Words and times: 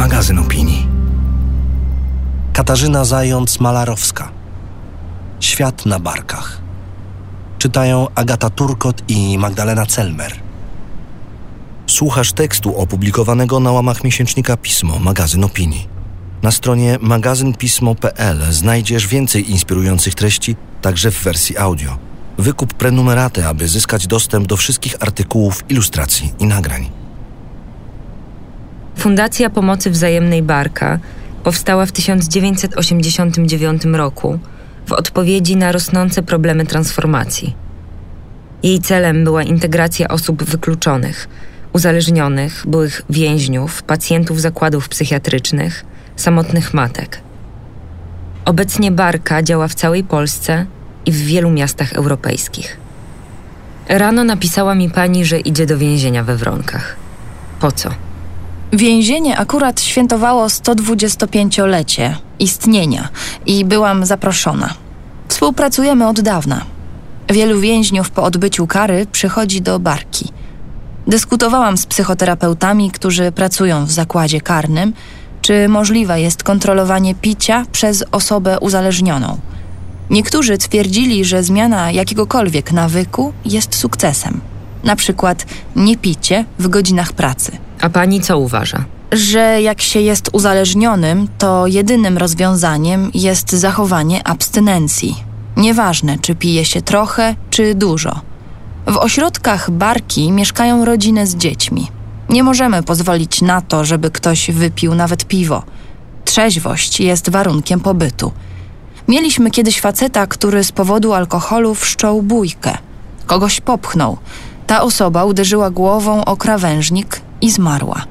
magazyn 0.00 0.38
opinii. 0.38 0.86
Katarzyna 2.52 3.04
Zając-Malarowska. 3.04 4.28
Świat 5.40 5.86
na 5.86 5.98
barkach. 5.98 6.60
Czytają 7.58 8.06
Agata 8.14 8.50
Turkot 8.50 9.02
i 9.08 9.38
Magdalena 9.38 9.86
Celmer. 9.86 10.40
Słuchasz 11.86 12.32
tekstu 12.32 12.76
opublikowanego 12.76 13.60
na 13.60 13.72
łamach 13.72 14.04
miesięcznika 14.04 14.56
Pismo, 14.56 14.98
magazyn 14.98 15.44
opinii. 15.44 15.88
Na 16.42 16.50
stronie 16.50 16.98
magazynpismo.pl 17.00 18.52
znajdziesz 18.52 19.06
więcej 19.06 19.50
inspirujących 19.50 20.14
treści, 20.14 20.56
także 20.82 21.10
w 21.10 21.22
wersji 21.22 21.58
audio. 21.58 21.96
Wykup 22.38 22.74
prenumeraty, 22.74 23.46
aby 23.46 23.68
zyskać 23.68 24.06
dostęp 24.06 24.46
do 24.46 24.56
wszystkich 24.56 24.96
artykułów, 25.00 25.64
ilustracji 25.68 26.32
i 26.38 26.46
nagrań. 26.46 26.99
Fundacja 29.00 29.50
Pomocy 29.50 29.90
Wzajemnej 29.90 30.42
Barka 30.42 30.98
powstała 31.44 31.86
w 31.86 31.92
1989 31.92 33.84
roku 33.84 34.38
w 34.86 34.92
odpowiedzi 34.92 35.56
na 35.56 35.72
rosnące 35.72 36.22
problemy 36.22 36.66
transformacji. 36.66 37.56
Jej 38.62 38.80
celem 38.80 39.24
była 39.24 39.42
integracja 39.42 40.08
osób 40.08 40.44
wykluczonych, 40.44 41.28
uzależnionych, 41.72 42.62
byłych 42.66 43.02
więźniów, 43.10 43.82
pacjentów 43.82 44.40
zakładów 44.40 44.88
psychiatrycznych, 44.88 45.84
samotnych 46.16 46.74
matek. 46.74 47.20
Obecnie 48.44 48.92
Barka 48.92 49.42
działa 49.42 49.68
w 49.68 49.74
całej 49.74 50.04
Polsce 50.04 50.66
i 51.06 51.12
w 51.12 51.16
wielu 51.16 51.50
miastach 51.50 51.92
europejskich. 51.92 52.76
Rano 53.88 54.24
napisała 54.24 54.74
mi 54.74 54.90
pani, 54.90 55.24
że 55.24 55.38
idzie 55.38 55.66
do 55.66 55.78
więzienia 55.78 56.24
we 56.24 56.36
Wronkach. 56.36 56.96
Po 57.60 57.72
co? 57.72 58.09
Więzienie 58.72 59.38
akurat 59.38 59.80
świętowało 59.80 60.46
125-lecie 60.46 62.16
istnienia 62.38 63.08
i 63.46 63.64
byłam 63.64 64.06
zaproszona. 64.06 64.74
Współpracujemy 65.28 66.08
od 66.08 66.20
dawna. 66.20 66.64
Wielu 67.28 67.60
więźniów 67.60 68.10
po 68.10 68.22
odbyciu 68.22 68.66
kary 68.66 69.06
przychodzi 69.12 69.62
do 69.62 69.78
barki. 69.78 70.28
Dyskutowałam 71.06 71.78
z 71.78 71.86
psychoterapeutami, 71.86 72.90
którzy 72.90 73.32
pracują 73.32 73.86
w 73.86 73.90
zakładzie 73.90 74.40
karnym, 74.40 74.92
czy 75.42 75.68
możliwe 75.68 76.20
jest 76.20 76.42
kontrolowanie 76.42 77.14
picia 77.14 77.66
przez 77.72 78.04
osobę 78.12 78.60
uzależnioną. 78.60 79.38
Niektórzy 80.10 80.58
twierdzili, 80.58 81.24
że 81.24 81.42
zmiana 81.42 81.90
jakiegokolwiek 81.90 82.72
nawyku 82.72 83.32
jest 83.44 83.74
sukcesem. 83.74 84.40
Na 84.84 84.96
przykład 84.96 85.46
niepicie 85.76 86.44
w 86.58 86.68
godzinach 86.68 87.12
pracy. 87.12 87.69
A 87.80 87.88
pani 87.88 88.20
co 88.20 88.38
uważa? 88.38 88.84
Że 89.12 89.62
jak 89.62 89.80
się 89.80 90.00
jest 90.00 90.30
uzależnionym, 90.32 91.28
to 91.38 91.66
jedynym 91.66 92.18
rozwiązaniem 92.18 93.10
jest 93.14 93.52
zachowanie 93.52 94.28
abstynencji. 94.28 95.16
Nieważne, 95.56 96.18
czy 96.18 96.34
pije 96.34 96.64
się 96.64 96.82
trochę, 96.82 97.34
czy 97.50 97.74
dużo. 97.74 98.20
W 98.86 98.96
ośrodkach 98.96 99.70
barki 99.70 100.32
mieszkają 100.32 100.84
rodziny 100.84 101.26
z 101.26 101.36
dziećmi. 101.36 101.88
Nie 102.28 102.42
możemy 102.42 102.82
pozwolić 102.82 103.42
na 103.42 103.60
to, 103.60 103.84
żeby 103.84 104.10
ktoś 104.10 104.50
wypił 104.50 104.94
nawet 104.94 105.24
piwo. 105.24 105.62
Trzeźwość 106.24 107.00
jest 107.00 107.30
warunkiem 107.30 107.80
pobytu. 107.80 108.32
Mieliśmy 109.08 109.50
kiedyś 109.50 109.80
faceta, 109.80 110.26
który 110.26 110.64
z 110.64 110.72
powodu 110.72 111.12
alkoholu 111.12 111.74
wszczął 111.74 112.22
bójkę. 112.22 112.78
Kogoś 113.26 113.60
popchnął. 113.60 114.16
Ta 114.66 114.82
osoba 114.82 115.24
uderzyła 115.24 115.70
głową 115.70 116.24
o 116.24 116.36
krawężnik 116.36 117.20
i 117.40 117.50
zmarła. 117.50 118.04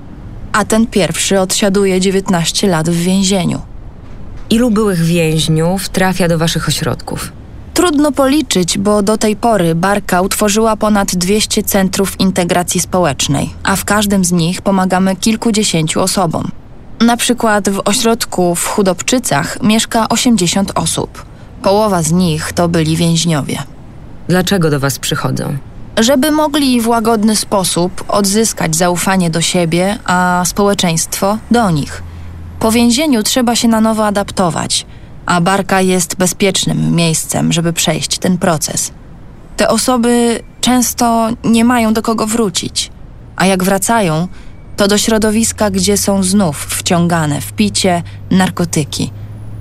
A 0.52 0.66
ten 0.66 0.88
pierwszy 0.88 1.40
odsiaduje 1.40 2.02
19 2.02 2.68
lat 2.68 2.90
w 2.90 2.94
więzieniu. 2.94 3.62
Ilu 4.50 4.72
byłych 4.72 5.00
więźniów 5.00 5.90
trafia 5.90 6.28
do 6.28 6.38
waszych 6.38 6.68
ośrodków? 6.68 7.32
Trudno 7.74 8.12
policzyć, 8.12 8.78
bo 8.78 9.02
do 9.02 9.18
tej 9.18 9.36
pory 9.36 9.76
Barka 9.76 10.22
utworzyła 10.22 10.76
ponad 10.76 11.16
200 11.16 11.64
centrów 11.64 12.20
integracji 12.20 12.82
społecznej, 12.82 13.50
a 13.64 13.76
w 13.76 13.86
każdym 13.86 14.26
z 14.26 14.32
nich 14.32 14.62
pomagamy 14.62 15.16
kilkudziesięciu 15.16 16.02
osobom. 16.02 16.52
Na 17.02 17.18
przykład 17.18 17.70
w 17.70 17.82
ośrodku 17.86 18.56
w 18.56 18.68
Chudobczycach 18.68 19.64
mieszka 19.64 20.10
80 20.10 20.72
osób. 20.76 21.26
Połowa 21.64 22.04
z 22.04 22.12
nich 22.12 22.54
to 22.54 22.68
byli 22.68 22.96
więźniowie. 22.96 23.58
Dlaczego 24.28 24.70
do 24.70 24.80
was 24.80 25.00
przychodzą? 25.00 25.58
Żeby 26.00 26.32
mogli 26.32 26.82
w 26.82 26.88
łagodny 26.88 27.36
sposób 27.36 28.04
odzyskać 28.08 28.76
zaufanie 28.76 29.30
do 29.30 29.42
siebie, 29.42 29.98
a 30.06 30.44
społeczeństwo 30.46 31.38
do 31.52 31.72
nich. 31.72 32.04
Po 32.60 32.72
więzieniu 32.72 33.24
trzeba 33.24 33.56
się 33.56 33.68
na 33.68 33.82
nowo 33.82 34.06
adaptować, 34.06 34.86
a 35.26 35.42
barka 35.42 35.82
jest 35.82 36.16
bezpiecznym 36.16 36.96
miejscem, 36.96 37.54
żeby 37.54 37.74
przejść 37.74 38.20
ten 38.20 38.38
proces. 38.38 38.92
Te 39.58 39.70
osoby 39.70 40.40
często 40.62 41.30
nie 41.44 41.66
mają 41.66 41.94
do 41.94 42.02
kogo 42.02 42.28
wrócić, 42.28 42.92
a 43.36 43.46
jak 43.46 43.64
wracają, 43.64 44.28
to 44.78 44.88
do 44.88 44.98
środowiska, 44.98 45.70
gdzie 45.70 45.98
są 45.98 46.24
znów 46.24 46.58
wciągane 46.58 47.42
w 47.42 47.54
picie, 47.54 48.04
narkotyki. 48.32 49.12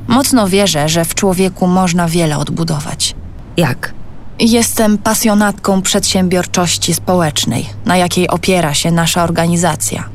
Mocno 0.09 0.49
wierzę, 0.49 0.88
że 0.88 1.05
w 1.05 1.15
człowieku 1.15 1.66
można 1.66 2.09
wiele 2.09 2.38
odbudować. 2.38 3.15
Jak? 3.56 3.98
Jestem 4.41 4.99
pasjonatką 4.99 5.82
przedsiębiorczości 5.82 6.94
społecznej, 6.94 7.66
na 7.84 7.97
jakiej 7.97 8.28
opiera 8.28 8.75
się 8.75 8.91
nasza 8.91 9.25
organizacja. 9.25 10.09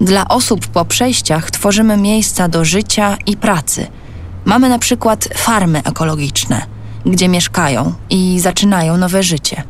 Dla 0.00 0.28
osób 0.28 0.66
po 0.66 0.84
przejściach 0.84 1.50
tworzymy 1.50 1.96
miejsca 1.96 2.48
do 2.48 2.64
życia 2.64 3.16
i 3.26 3.36
pracy. 3.36 3.86
Mamy 4.44 4.68
na 4.68 4.78
przykład 4.78 5.28
farmy 5.34 5.82
ekologiczne, 5.84 6.66
gdzie 7.06 7.28
mieszkają 7.28 7.92
i 8.10 8.40
zaczynają 8.40 8.96
nowe 8.96 9.22
życie. 9.22 9.62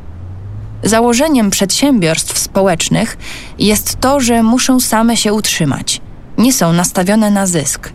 Założeniem 0.83 1.51
przedsiębiorstw 1.51 2.39
społecznych 2.39 3.19
jest 3.59 4.01
to, 4.01 4.21
że 4.21 4.43
muszą 4.43 4.81
same 4.81 5.17
się 5.17 5.33
utrzymać. 5.33 6.01
Nie 6.39 6.53
są 6.53 6.73
nastawione 6.73 7.31
na 7.31 7.47
zysk. 7.47 7.93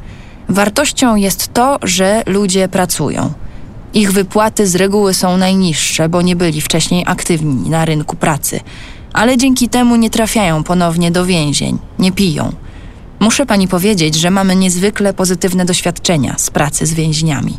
Wartością 0.50 1.16
jest 1.16 1.54
to, 1.54 1.80
że 1.84 2.24
ludzie 2.26 2.68
pracują. 2.68 3.34
Ich 3.94 4.12
wypłaty 4.12 4.68
z 4.68 4.76
reguły 4.76 5.14
są 5.14 5.38
najniższe, 5.38 6.10
bo 6.10 6.22
nie 6.22 6.36
byli 6.36 6.62
wcześniej 6.62 7.04
aktywni 7.08 7.70
na 7.70 7.86
rynku 7.86 8.16
pracy, 8.16 8.60
ale 9.14 9.38
dzięki 9.38 9.70
temu 9.70 9.96
nie 9.96 10.10
trafiają 10.10 10.64
ponownie 10.64 11.12
do 11.12 11.26
więzień, 11.26 11.78
nie 12.00 12.12
piją. 12.12 12.52
Muszę 13.20 13.46
pani 13.46 13.68
powiedzieć, 13.68 14.16
że 14.16 14.32
mamy 14.32 14.56
niezwykle 14.56 15.14
pozytywne 15.14 15.66
doświadczenia 15.66 16.36
z 16.38 16.50
pracy 16.50 16.86
z 16.86 16.94
więźniami. 16.94 17.58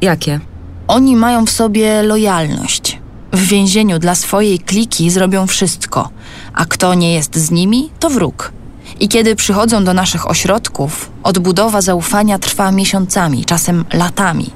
Jakie? 0.00 0.40
Oni 0.88 1.16
mają 1.16 1.46
w 1.46 1.50
sobie 1.50 2.02
lojalność. 2.02 2.98
W 3.32 3.46
więzieniu 3.46 3.98
dla 3.98 4.14
swojej 4.14 4.58
kliki 4.58 5.10
zrobią 5.10 5.46
wszystko, 5.46 6.10
a 6.54 6.64
kto 6.64 6.94
nie 6.94 7.14
jest 7.14 7.36
z 7.36 7.50
nimi, 7.50 7.90
to 7.98 8.10
wróg. 8.10 8.52
I 9.00 9.08
kiedy 9.08 9.36
przychodzą 9.36 9.84
do 9.84 9.94
naszych 9.94 10.30
ośrodków, 10.30 11.10
odbudowa 11.22 11.80
zaufania 11.80 12.38
trwa 12.38 12.72
miesiącami, 12.72 13.44
czasem 13.44 13.84
latami. 13.92 14.50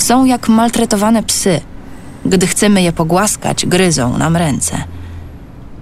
Są 0.00 0.24
jak 0.24 0.48
maltretowane 0.48 1.22
psy. 1.22 1.60
Gdy 2.24 2.46
chcemy 2.46 2.82
je 2.82 2.92
pogłaskać, 2.92 3.66
gryzą 3.66 4.18
nam 4.18 4.36
ręce. 4.36 4.84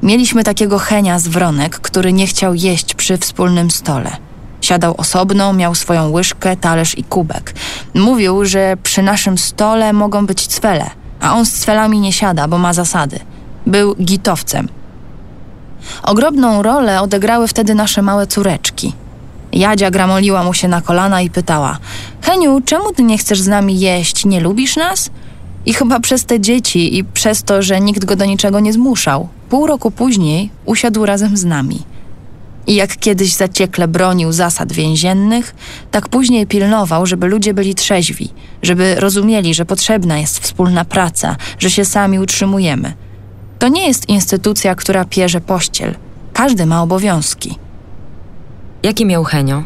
Mieliśmy 0.03 0.45
takiego 0.45 0.79
Henia 0.79 1.19
z 1.19 1.29
Wronek, 1.29 1.81
który 1.81 2.13
nie 2.13 2.27
chciał 2.27 2.55
jeść 2.55 2.95
przy 2.95 3.19
wspólnym 3.19 3.71
stole. 3.71 4.17
Siadał 4.61 4.95
osobno, 4.97 5.53
miał 5.53 5.75
swoją 5.75 6.11
łyżkę, 6.11 6.57
talerz 6.57 6.99
i 6.99 7.05
kubek. 7.05 7.55
Mówił, 7.95 8.45
że 8.45 8.77
przy 8.83 9.03
naszym 9.03 9.39
stole 9.39 9.93
mogą 9.93 10.27
być 10.27 10.47
cwele, 10.47 10.91
a 11.21 11.35
on 11.35 11.47
z 11.47 11.53
cwelami 11.53 12.01
nie 12.01 12.13
siada, 12.13 12.49
bo 12.49 12.59
ma 12.59 12.73
zasady. 12.73 13.19
Był 13.67 13.95
gitowcem. 13.95 14.69
Ogromną 16.03 16.63
rolę 16.63 17.01
odegrały 17.01 17.49
wtedy 17.49 17.75
nasze 17.75 18.03
małe 18.03 18.27
córeczki. 18.27 18.93
Jadzia 19.59 19.91
gramoliła 19.91 20.45
mu 20.45 20.55
się 20.55 20.69
na 20.69 20.81
kolana 20.81 21.23
i 21.23 21.31
pytała: 21.31 21.79
Heniu, 22.23 22.61
czemu 22.65 22.93
ty 22.93 23.03
nie 23.03 23.19
chcesz 23.19 23.41
z 23.41 23.47
nami 23.47 23.81
jeść? 23.81 24.25
Nie 24.25 24.41
lubisz 24.41 24.77
nas? 24.77 25.11
I 25.67 25.75
chyba 25.75 26.01
przez 26.01 26.25
te 26.25 26.41
dzieci 26.41 26.99
i 26.99 27.05
przez 27.05 27.43
to, 27.43 27.63
że 27.63 27.81
nikt 27.81 28.05
go 28.05 28.17
do 28.17 28.25
niczego 28.25 28.61
nie 28.61 28.73
zmuszał, 28.73 29.29
pół 29.49 29.67
roku 29.67 29.91
później 29.91 30.51
usiadł 30.65 31.07
razem 31.07 31.37
z 31.37 31.45
nami. 31.45 31.83
I 32.67 32.75
jak 32.75 32.97
kiedyś 32.97 33.35
zaciekle 33.35 33.89
bronił 33.89 34.33
zasad 34.33 34.73
więziennych, 34.73 35.55
tak 35.91 36.09
później 36.09 36.47
pilnował, 36.47 37.07
żeby 37.07 37.27
ludzie 37.27 37.55
byli 37.55 37.75
trzeźwi, 37.75 38.31
żeby 38.63 38.95
rozumieli, 38.95 39.55
że 39.55 39.65
potrzebna 39.65 40.19
jest 40.19 40.39
wspólna 40.39 40.85
praca, 40.85 41.37
że 41.59 41.71
się 41.71 41.85
sami 41.85 42.19
utrzymujemy. 42.19 42.93
To 43.59 43.69
nie 43.69 43.87
jest 43.87 44.09
instytucja, 44.09 44.75
która 44.75 45.05
pierze 45.05 45.41
pościel. 45.41 45.95
Każdy 46.33 46.67
ma 46.67 46.83
obowiązki. 46.83 47.68
Jakie 48.83 49.05
miał 49.05 49.25
Henio? 49.25 49.63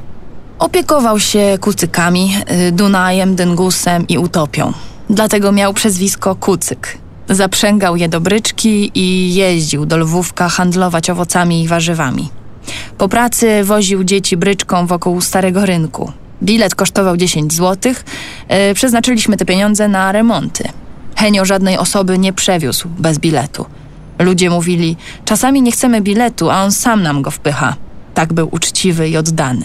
Opiekował 0.59 1.21
się 1.21 1.59
kucykami, 1.61 2.37
y, 2.69 2.73
Dunajem, 2.73 3.35
Dyngusem 3.35 4.09
i 4.09 4.19
Utopią. 4.19 4.73
Dlatego 5.11 5.53
miał 5.53 5.75
przezwisko 5.75 6.35
Kucyk. 6.35 6.99
Zaprzęgał 7.29 7.97
je 7.97 8.09
do 8.09 8.21
bryczki 8.21 8.91
i 8.95 9.35
jeździł 9.35 9.87
do 9.87 9.97
Lwówka 9.99 10.49
handlować 10.49 11.11
owocami 11.11 11.63
i 11.63 11.69
warzywami. 11.69 12.31
Po 12.99 13.09
pracy 13.09 13.65
woził 13.65 14.05
dzieci 14.05 14.37
bryczką 14.37 14.87
wokół 14.87 15.21
starego 15.21 15.67
rynku. 15.67 16.13
Bilet 16.43 16.75
kosztował 16.75 17.17
10 17.17 17.53
zł. 17.53 17.95
E, 18.49 18.75
przeznaczyliśmy 18.75 19.37
te 19.37 19.45
pieniądze 19.45 19.89
na 19.89 20.13
remonty. 20.13 20.65
Henio 21.17 21.45
żadnej 21.45 21.79
osoby 21.79 22.19
nie 22.19 22.33
przewiózł 22.33 22.89
bez 22.99 23.19
biletu. 23.19 23.67
Ludzie 24.19 24.51
mówili, 24.51 24.97
czasami 25.25 25.63
nie 25.63 25.73
chcemy 25.73 26.01
biletu, 26.01 26.51
a 26.51 26.63
on 26.65 26.73
sam 26.73 27.03
nam 27.03 27.23
go 27.23 27.31
wpycha. 27.31 27.77
Tak 28.15 28.33
był 28.33 28.49
uczciwy 28.53 29.09
i 29.09 29.17
oddany. 29.17 29.65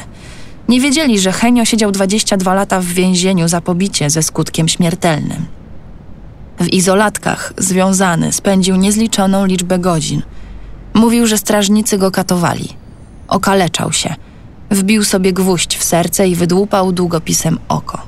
Nie 0.70 0.82
wiedzieli, 0.82 1.20
że 1.20 1.32
Henio 1.32 1.66
siedział 1.66 1.92
22 1.92 2.54
lata 2.54 2.80
w 2.80 2.86
więzieniu 2.86 3.48
za 3.48 3.62
pobicie 3.62 4.10
ze 4.10 4.24
skutkiem 4.24 4.68
śmiertelnym. 4.68 5.46
W 6.60 6.68
izolatkach, 6.68 7.54
związany, 7.58 8.32
spędził 8.32 8.76
niezliczoną 8.76 9.46
liczbę 9.46 9.80
godzin. 9.80 10.22
Mówił, 10.94 11.28
że 11.28 11.38
strażnicy 11.38 11.98
go 11.98 12.12
katowali. 12.12 12.70
Okaleczał 13.28 13.94
się. 13.94 14.16
Wbił 14.70 15.04
sobie 15.04 15.34
gwóźdź 15.34 15.78
w 15.78 15.84
serce 15.84 16.28
i 16.28 16.36
wydłupał 16.36 16.92
długopisem 16.92 17.60
oko. 17.68 18.02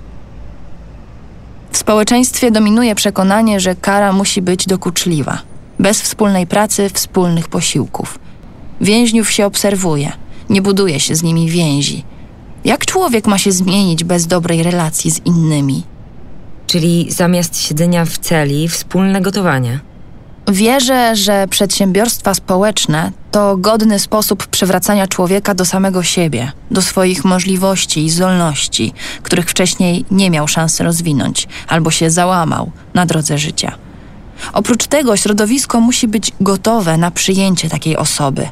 W 1.72 1.78
społeczeństwie 1.78 2.52
dominuje 2.52 2.96
przekonanie, 2.96 3.60
że 3.60 3.76
kara 3.76 4.14
musi 4.14 4.42
być 4.42 4.66
dokuczliwa. 4.66 5.42
Bez 5.80 6.02
wspólnej 6.02 6.48
pracy, 6.48 6.90
wspólnych 6.94 7.48
posiłków. 7.48 8.20
Więźniów 8.82 9.32
się 9.32 9.46
obserwuje, 9.46 10.12
nie 10.50 10.62
buduje 10.62 11.00
się 11.00 11.16
z 11.16 11.24
nimi 11.24 11.50
więzi. 11.50 12.04
Jak 12.66 12.86
człowiek 12.86 13.28
ma 13.28 13.38
się 13.38 13.52
zmienić 13.52 14.04
bez 14.04 14.28
dobrej 14.28 14.64
relacji 14.64 15.12
z 15.12 15.26
innymi? 15.26 15.84
Czyli 16.68 17.12
zamiast 17.12 17.62
siedzenia 17.62 18.06
w 18.06 18.18
celi, 18.18 18.68
wspólne 18.68 19.22
gotowanie. 19.22 19.80
Wierzę, 20.48 21.16
że 21.16 21.48
przedsiębiorstwa 21.48 22.34
społeczne 22.34 23.12
to 23.32 23.58
godny 23.58 24.00
sposób 24.00 24.48
przywracania 24.48 25.08
człowieka 25.08 25.54
do 25.54 25.66
samego 25.66 26.04
siebie, 26.04 26.52
do 26.72 26.82
swoich 26.82 27.26
możliwości 27.26 28.06
i 28.06 28.10
zdolności, 28.10 28.94
których 29.24 29.50
wcześniej 29.50 30.06
nie 30.12 30.30
miał 30.30 30.48
szansy 30.48 30.84
rozwinąć 30.84 31.48
albo 31.68 31.92
się 31.92 32.10
załamał 32.10 32.72
na 32.94 33.06
drodze 33.06 33.38
życia. 33.38 33.76
Oprócz 34.54 34.88
tego 34.88 35.18
środowisko 35.18 35.80
musi 35.80 36.08
być 36.08 36.32
gotowe 36.42 36.98
na 36.98 37.12
przyjęcie 37.12 37.70
takiej 37.70 37.98
osoby, 37.98 38.50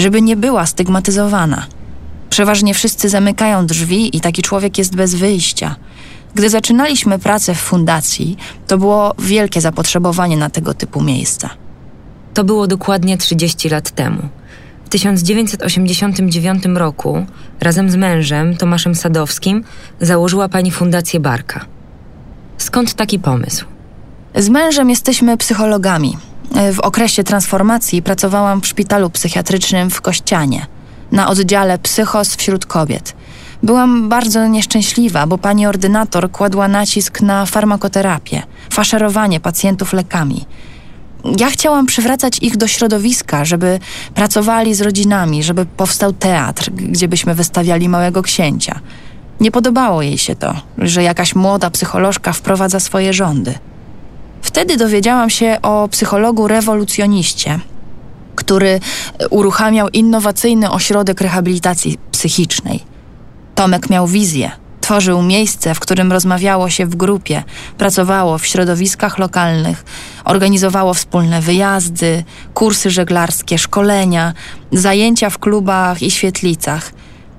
żeby 0.00 0.22
nie 0.22 0.36
była 0.36 0.66
stygmatyzowana. 0.66 1.66
Przeważnie 2.30 2.74
wszyscy 2.74 3.08
zamykają 3.08 3.66
drzwi 3.66 4.16
i 4.16 4.20
taki 4.20 4.42
człowiek 4.42 4.78
jest 4.78 4.96
bez 4.96 5.14
wyjścia. 5.14 5.76
Gdy 6.34 6.50
zaczynaliśmy 6.50 7.18
pracę 7.18 7.54
w 7.54 7.60
fundacji, 7.60 8.36
to 8.66 8.78
było 8.78 9.14
wielkie 9.18 9.60
zapotrzebowanie 9.60 10.36
na 10.36 10.50
tego 10.50 10.74
typu 10.74 11.02
miejsca. 11.02 11.50
To 12.34 12.44
było 12.44 12.66
dokładnie 12.66 13.18
30 13.18 13.68
lat 13.68 13.90
temu. 13.90 14.28
W 14.84 14.88
1989 14.88 16.64
roku 16.74 17.26
razem 17.60 17.90
z 17.90 17.96
mężem, 17.96 18.56
Tomaszem 18.56 18.94
Sadowskim, 18.94 19.64
założyła 20.00 20.48
pani 20.48 20.70
Fundację 20.70 21.20
Barka. 21.20 21.64
Skąd 22.58 22.94
taki 22.94 23.18
pomysł? 23.18 23.64
Z 24.34 24.48
mężem 24.48 24.90
jesteśmy 24.90 25.36
psychologami. 25.36 26.16
W 26.50 26.80
okresie 26.80 27.24
transformacji 27.24 28.02
pracowałam 28.02 28.60
w 28.60 28.66
szpitalu 28.66 29.10
psychiatrycznym 29.10 29.90
w 29.90 30.00
Kościanie, 30.00 30.66
na 31.12 31.28
oddziale 31.28 31.78
psychos 31.78 32.36
wśród 32.36 32.66
kobiet. 32.66 33.14
Byłam 33.62 34.08
bardzo 34.08 34.46
nieszczęśliwa, 34.46 35.26
bo 35.26 35.38
pani 35.38 35.66
ordynator 35.66 36.30
kładła 36.30 36.68
nacisk 36.68 37.20
na 37.20 37.46
farmakoterapię, 37.46 38.42
faszerowanie 38.70 39.40
pacjentów 39.40 39.92
lekami. 39.92 40.46
Ja 41.38 41.50
chciałam 41.50 41.86
przywracać 41.86 42.38
ich 42.38 42.56
do 42.56 42.66
środowiska, 42.68 43.44
żeby 43.44 43.78
pracowali 44.14 44.74
z 44.74 44.80
rodzinami, 44.80 45.42
żeby 45.42 45.66
powstał 45.66 46.12
teatr, 46.12 46.70
gdzie 46.70 47.08
byśmy 47.08 47.34
wystawiali 47.34 47.88
małego 47.88 48.22
księcia. 48.22 48.80
Nie 49.40 49.50
podobało 49.50 50.02
jej 50.02 50.18
się 50.18 50.36
to, 50.36 50.54
że 50.78 51.02
jakaś 51.02 51.34
młoda 51.34 51.70
psycholożka 51.70 52.32
wprowadza 52.32 52.80
swoje 52.80 53.12
rządy. 53.12 53.54
Wtedy 54.42 54.76
dowiedziałam 54.76 55.30
się 55.30 55.58
o 55.62 55.88
psychologu 55.88 56.48
rewolucjoniście, 56.48 57.60
który 58.34 58.80
uruchamiał 59.30 59.88
innowacyjny 59.88 60.70
ośrodek 60.70 61.20
rehabilitacji 61.20 61.98
psychicznej. 62.12 62.80
Tomek 63.54 63.90
miał 63.90 64.06
wizję. 64.06 64.50
Tworzył 64.80 65.22
miejsce, 65.22 65.74
w 65.74 65.80
którym 65.80 66.12
rozmawiało 66.12 66.70
się 66.70 66.86
w 66.86 66.96
grupie, 66.96 67.42
pracowało 67.78 68.38
w 68.38 68.46
środowiskach 68.46 69.18
lokalnych, 69.18 69.84
organizowało 70.24 70.94
wspólne 70.94 71.40
wyjazdy, 71.40 72.24
kursy 72.54 72.90
żeglarskie, 72.90 73.58
szkolenia, 73.58 74.32
zajęcia 74.72 75.30
w 75.30 75.38
klubach 75.38 76.02
i 76.02 76.10
świetlicach. 76.10 76.92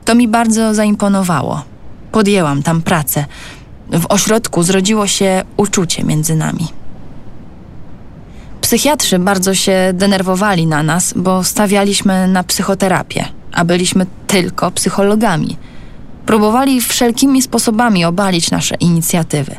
To 0.06 0.15
mi 0.15 0.27
bardzo 0.27 0.74
zaimponowało. 0.74 1.63
Podjęłam 2.12 2.63
tam 2.63 2.81
pracę. 2.81 3.25
W 3.92 4.06
ośrodku 4.09 4.63
zrodziło 4.63 5.07
się 5.07 5.44
uczucie 5.57 6.04
między 6.04 6.36
nami. 6.36 6.81
Psychiatrzy 8.62 9.19
bardzo 9.19 9.56
się 9.56 9.92
denerwowali 9.94 10.68
na 10.68 10.84
nas, 10.84 11.13
bo 11.16 11.44
stawialiśmy 11.44 12.28
na 12.28 12.44
psychoterapię, 12.44 13.25
a 13.52 13.66
byliśmy 13.66 14.06
tylko 14.28 14.72
psychologami. 14.72 15.58
Próbowali 16.25 16.81
wszelkimi 16.81 17.42
sposobami 17.42 18.06
obalić 18.06 18.52
nasze 18.52 18.75
inicjatywy. 18.75 19.56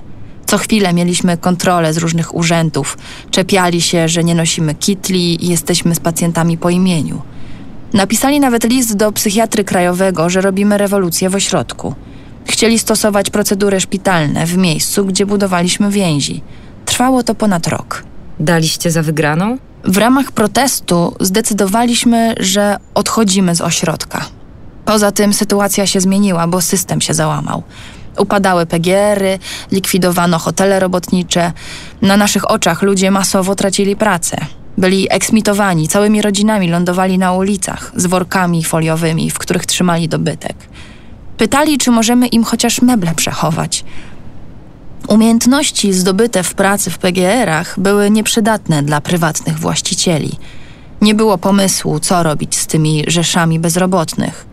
Co 0.46 0.58
chwilę 0.58 0.92
mieliśmy 0.92 1.36
kontrolę 1.36 1.92
z 1.92 1.96
różnych 1.96 2.34
urzędów, 2.34 2.98
czepiali 3.30 3.82
się, 3.82 4.08
że 4.08 4.24
nie 4.24 4.34
nosimy 4.34 4.74
kitli 4.74 5.44
i 5.44 5.48
jesteśmy 5.48 5.94
z 5.94 6.00
pacjentami 6.00 6.58
po 6.58 6.70
imieniu. 6.70 7.22
Napisali 7.92 8.40
nawet 8.40 8.64
list 8.64 8.96
do 8.96 9.12
psychiatry 9.12 9.64
krajowego, 9.64 10.30
że 10.30 10.40
robimy 10.40 10.78
rewolucję 10.78 11.30
w 11.30 11.34
ośrodku. 11.34 11.94
Chcieli 12.50 12.78
stosować 12.78 13.30
procedury 13.30 13.80
szpitalne 13.80 14.46
w 14.46 14.56
miejscu, 14.56 15.04
gdzie 15.04 15.26
budowaliśmy 15.26 15.90
więzi. 15.90 16.42
Trwało 16.84 17.22
to 17.22 17.34
ponad 17.34 17.66
rok. 17.66 18.11
Daliście 18.40 18.90
za 18.90 19.02
wygraną? 19.02 19.58
W 19.84 19.96
ramach 19.96 20.32
protestu 20.32 21.16
zdecydowaliśmy, 21.20 22.34
że 22.40 22.76
odchodzimy 22.94 23.54
z 23.54 23.60
ośrodka. 23.60 24.24
Poza 24.84 25.12
tym 25.12 25.32
sytuacja 25.32 25.86
się 25.86 26.00
zmieniła, 26.00 26.46
bo 26.46 26.60
system 26.60 27.00
się 27.00 27.14
załamał. 27.14 27.62
Upadały 28.18 28.66
PGR-y, 28.66 29.38
likwidowano 29.72 30.38
hotele 30.38 30.80
robotnicze. 30.80 31.52
Na 32.02 32.16
naszych 32.16 32.50
oczach 32.50 32.82
ludzie 32.82 33.10
masowo 33.10 33.54
tracili 33.54 33.96
pracę. 33.96 34.36
Byli 34.78 35.06
eksmitowani, 35.10 35.88
całymi 35.88 36.22
rodzinami 36.22 36.68
lądowali 36.68 37.18
na 37.18 37.32
ulicach 37.32 37.92
z 37.96 38.06
workami 38.06 38.64
foliowymi, 38.64 39.30
w 39.30 39.38
których 39.38 39.66
trzymali 39.66 40.08
dobytek. 40.08 40.56
Pytali, 41.36 41.78
czy 41.78 41.90
możemy 41.90 42.26
im 42.26 42.44
chociaż 42.44 42.82
meble 42.82 43.14
przechować. 43.14 43.84
Umiejętności 45.08 45.92
zdobyte 45.92 46.42
w 46.42 46.54
pracy 46.54 46.90
w 46.90 46.98
PGR-ach 46.98 47.80
były 47.80 48.10
nieprzydatne 48.10 48.82
dla 48.82 49.00
prywatnych 49.00 49.58
właścicieli. 49.58 50.38
Nie 51.00 51.14
było 51.14 51.38
pomysłu, 51.38 52.00
co 52.00 52.22
robić 52.22 52.56
z 52.56 52.66
tymi 52.66 53.04
rzeszami 53.06 53.58
bezrobotnych. 53.58 54.46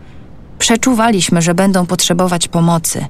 Przeczuwaliśmy, 0.58 1.42
że 1.42 1.54
będą 1.54 1.86
potrzebować 1.86 2.48
pomocy. 2.48 3.06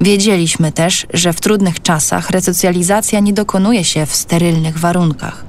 Wiedzieliśmy 0.00 0.72
też, 0.72 1.06
że 1.14 1.32
w 1.32 1.40
trudnych 1.40 1.82
czasach 1.82 2.30
resocjalizacja 2.30 3.20
nie 3.20 3.32
dokonuje 3.32 3.84
się 3.84 4.06
w 4.06 4.14
sterylnych 4.14 4.78
warunkach. 4.78 5.44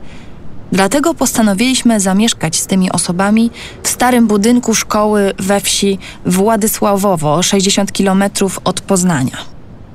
Dlatego 0.71 1.13
postanowiliśmy 1.13 1.99
zamieszkać 1.99 2.59
z 2.59 2.67
tymi 2.67 2.91
osobami 2.91 3.51
w 3.83 3.87
starym 3.87 4.27
budynku 4.27 4.75
szkoły 4.75 5.33
we 5.39 5.61
wsi 5.61 5.99
Władysławowo, 6.25 7.43
60 7.43 7.91
km 7.91 8.23
od 8.63 8.81
Poznania. 8.81 9.37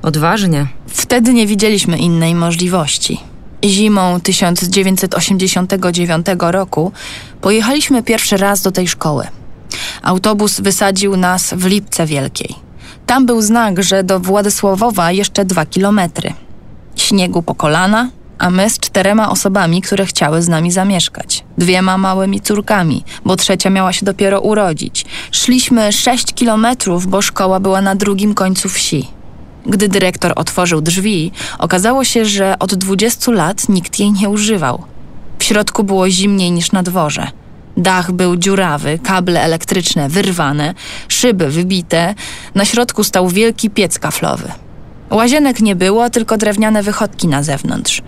Odważnie. 0.01 0.67
Wtedy 0.87 1.33
nie 1.33 1.47
widzieliśmy 1.47 1.97
innej 1.97 2.35
możliwości. 2.35 3.19
Zimą 3.65 4.19
1989 4.19 6.25
roku 6.39 6.91
pojechaliśmy 7.41 8.03
pierwszy 8.03 8.37
raz 8.37 8.61
do 8.61 8.71
tej 8.71 8.87
szkoły. 8.87 9.27
Autobus 10.01 10.59
wysadził 10.59 11.17
nas 11.17 11.53
w 11.53 11.65
Lipce 11.65 12.05
Wielkiej. 12.05 12.55
Tam 13.05 13.25
był 13.25 13.41
znak, 13.41 13.83
że 13.83 14.03
do 14.03 14.19
Władysławowa 14.19 15.11
jeszcze 15.11 15.45
dwa 15.45 15.65
kilometry. 15.65 16.33
Śniegu 16.95 17.41
po 17.41 17.55
kolana, 17.55 18.09
a 18.39 18.49
my 18.49 18.69
z 18.69 18.79
czterema 18.79 19.29
osobami, 19.29 19.81
które 19.81 20.05
chciały 20.05 20.41
z 20.41 20.47
nami 20.47 20.71
zamieszkać. 20.71 21.43
Dwiema 21.57 21.97
małymi 21.97 22.41
córkami, 22.41 23.03
bo 23.25 23.35
trzecia 23.35 23.69
miała 23.69 23.93
się 23.93 24.05
dopiero 24.05 24.41
urodzić. 24.41 25.05
Szliśmy 25.31 25.91
sześć 25.91 26.33
kilometrów, 26.33 27.07
bo 27.07 27.21
szkoła 27.21 27.59
była 27.59 27.81
na 27.81 27.95
drugim 27.95 28.33
końcu 28.33 28.69
wsi. 28.69 29.16
Gdy 29.67 29.87
dyrektor 29.87 30.33
otworzył 30.35 30.81
drzwi, 30.81 31.31
okazało 31.59 32.03
się, 32.03 32.25
że 32.25 32.59
od 32.59 32.75
20 32.75 33.31
lat 33.31 33.69
nikt 33.69 33.99
jej 33.99 34.11
nie 34.11 34.29
używał. 34.29 34.83
W 35.39 35.43
środku 35.43 35.83
było 35.83 36.09
zimniej 36.09 36.51
niż 36.51 36.71
na 36.71 36.83
dworze. 36.83 37.27
Dach 37.77 38.11
był 38.11 38.37
dziurawy, 38.37 38.99
kable 39.03 39.41
elektryczne 39.41 40.09
wyrwane, 40.09 40.73
szyby 41.07 41.49
wybite, 41.49 42.15
na 42.55 42.65
środku 42.65 43.03
stał 43.03 43.29
wielki 43.29 43.69
piec 43.69 43.99
kaflowy. 43.99 44.51
Łazienek 45.09 45.59
nie 45.59 45.75
było, 45.75 46.09
tylko 46.09 46.37
drewniane 46.37 46.83
wychodki 46.83 47.27
na 47.27 47.43
zewnątrz. 47.43 48.01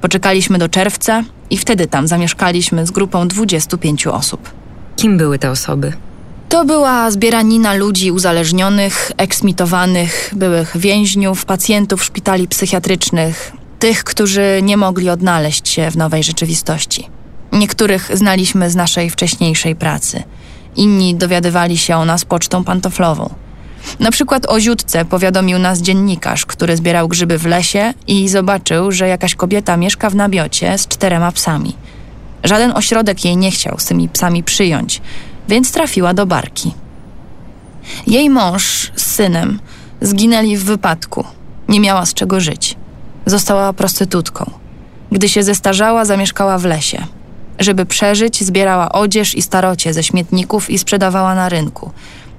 Poczekaliśmy 0.00 0.58
do 0.58 0.68
czerwca 0.68 1.22
i 1.50 1.56
wtedy 1.58 1.86
tam 1.86 2.08
zamieszkaliśmy 2.08 2.86
z 2.86 2.90
grupą 2.90 3.28
25 3.28 4.06
osób. 4.06 4.50
Kim 4.96 5.16
były 5.18 5.38
te 5.38 5.50
osoby? 5.50 5.92
To 6.56 6.64
była 6.64 7.10
zbieranina 7.10 7.74
ludzi 7.74 8.12
uzależnionych, 8.12 9.12
eksmitowanych, 9.16 10.30
byłych 10.36 10.76
więźniów, 10.76 11.44
pacjentów 11.44 12.04
szpitali 12.04 12.48
psychiatrycznych, 12.48 13.52
tych, 13.78 14.04
którzy 14.04 14.60
nie 14.62 14.76
mogli 14.76 15.10
odnaleźć 15.10 15.68
się 15.68 15.90
w 15.90 15.96
nowej 15.96 16.22
rzeczywistości. 16.22 17.08
Niektórych 17.52 18.10
znaliśmy 18.14 18.70
z 18.70 18.76
naszej 18.76 19.10
wcześniejszej 19.10 19.76
pracy, 19.76 20.22
inni 20.76 21.14
dowiadywali 21.14 21.78
się 21.78 21.96
o 21.96 22.04
nas 22.04 22.24
pocztą 22.24 22.64
pantoflową. 22.64 23.34
Na 24.00 24.10
przykład 24.10 24.46
o 24.46 24.60
ziutce 24.60 25.04
powiadomił 25.04 25.58
nas 25.58 25.78
dziennikarz, 25.80 26.46
który 26.46 26.76
zbierał 26.76 27.08
grzyby 27.08 27.38
w 27.38 27.46
lesie 27.46 27.94
i 28.06 28.28
zobaczył, 28.28 28.92
że 28.92 29.08
jakaś 29.08 29.34
kobieta 29.34 29.76
mieszka 29.76 30.10
w 30.10 30.14
namiocie 30.14 30.78
z 30.78 30.88
czterema 30.88 31.32
psami. 31.32 31.76
Żaden 32.44 32.72
ośrodek 32.76 33.24
jej 33.24 33.36
nie 33.36 33.50
chciał 33.50 33.78
z 33.78 33.84
tymi 33.84 34.08
psami 34.08 34.42
przyjąć, 34.42 35.00
więc 35.48 35.72
trafiła 35.72 36.14
do 36.14 36.26
barki. 36.26 36.74
Jej 38.06 38.30
mąż 38.30 38.92
z 38.96 39.06
synem 39.06 39.60
zginęli 40.00 40.56
w 40.56 40.64
wypadku. 40.64 41.24
Nie 41.68 41.80
miała 41.80 42.06
z 42.06 42.14
czego 42.14 42.40
żyć. 42.40 42.76
Została 43.26 43.72
prostytutką. 43.72 44.50
Gdy 45.12 45.28
się 45.28 45.42
zestarzała, 45.42 46.04
zamieszkała 46.04 46.58
w 46.58 46.64
lesie. 46.64 47.06
Żeby 47.58 47.86
przeżyć, 47.86 48.44
zbierała 48.44 48.92
odzież 48.92 49.34
i 49.34 49.42
starocie 49.42 49.94
ze 49.94 50.02
śmietników 50.02 50.70
i 50.70 50.78
sprzedawała 50.78 51.34
na 51.34 51.48
rynku. 51.48 51.90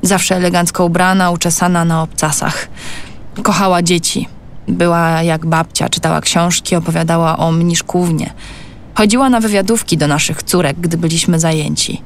Zawsze 0.01 0.35
elegancko 0.35 0.85
ubrana, 0.85 1.31
uczesana 1.31 1.85
na 1.85 2.01
obcasach. 2.01 2.67
Kochała 3.43 3.81
dzieci. 3.81 4.27
Była 4.67 5.23
jak 5.23 5.45
babcia, 5.45 5.89
czytała 5.89 6.21
książki, 6.21 6.75
opowiadała 6.75 7.37
o 7.37 7.51
mniszkównie. 7.51 8.33
Chodziła 8.95 9.29
na 9.29 9.39
wywiadówki 9.39 9.97
do 9.97 10.07
naszych 10.07 10.43
córek, 10.43 10.79
gdy 10.79 10.97
byliśmy 10.97 11.39
zajęci. 11.39 12.01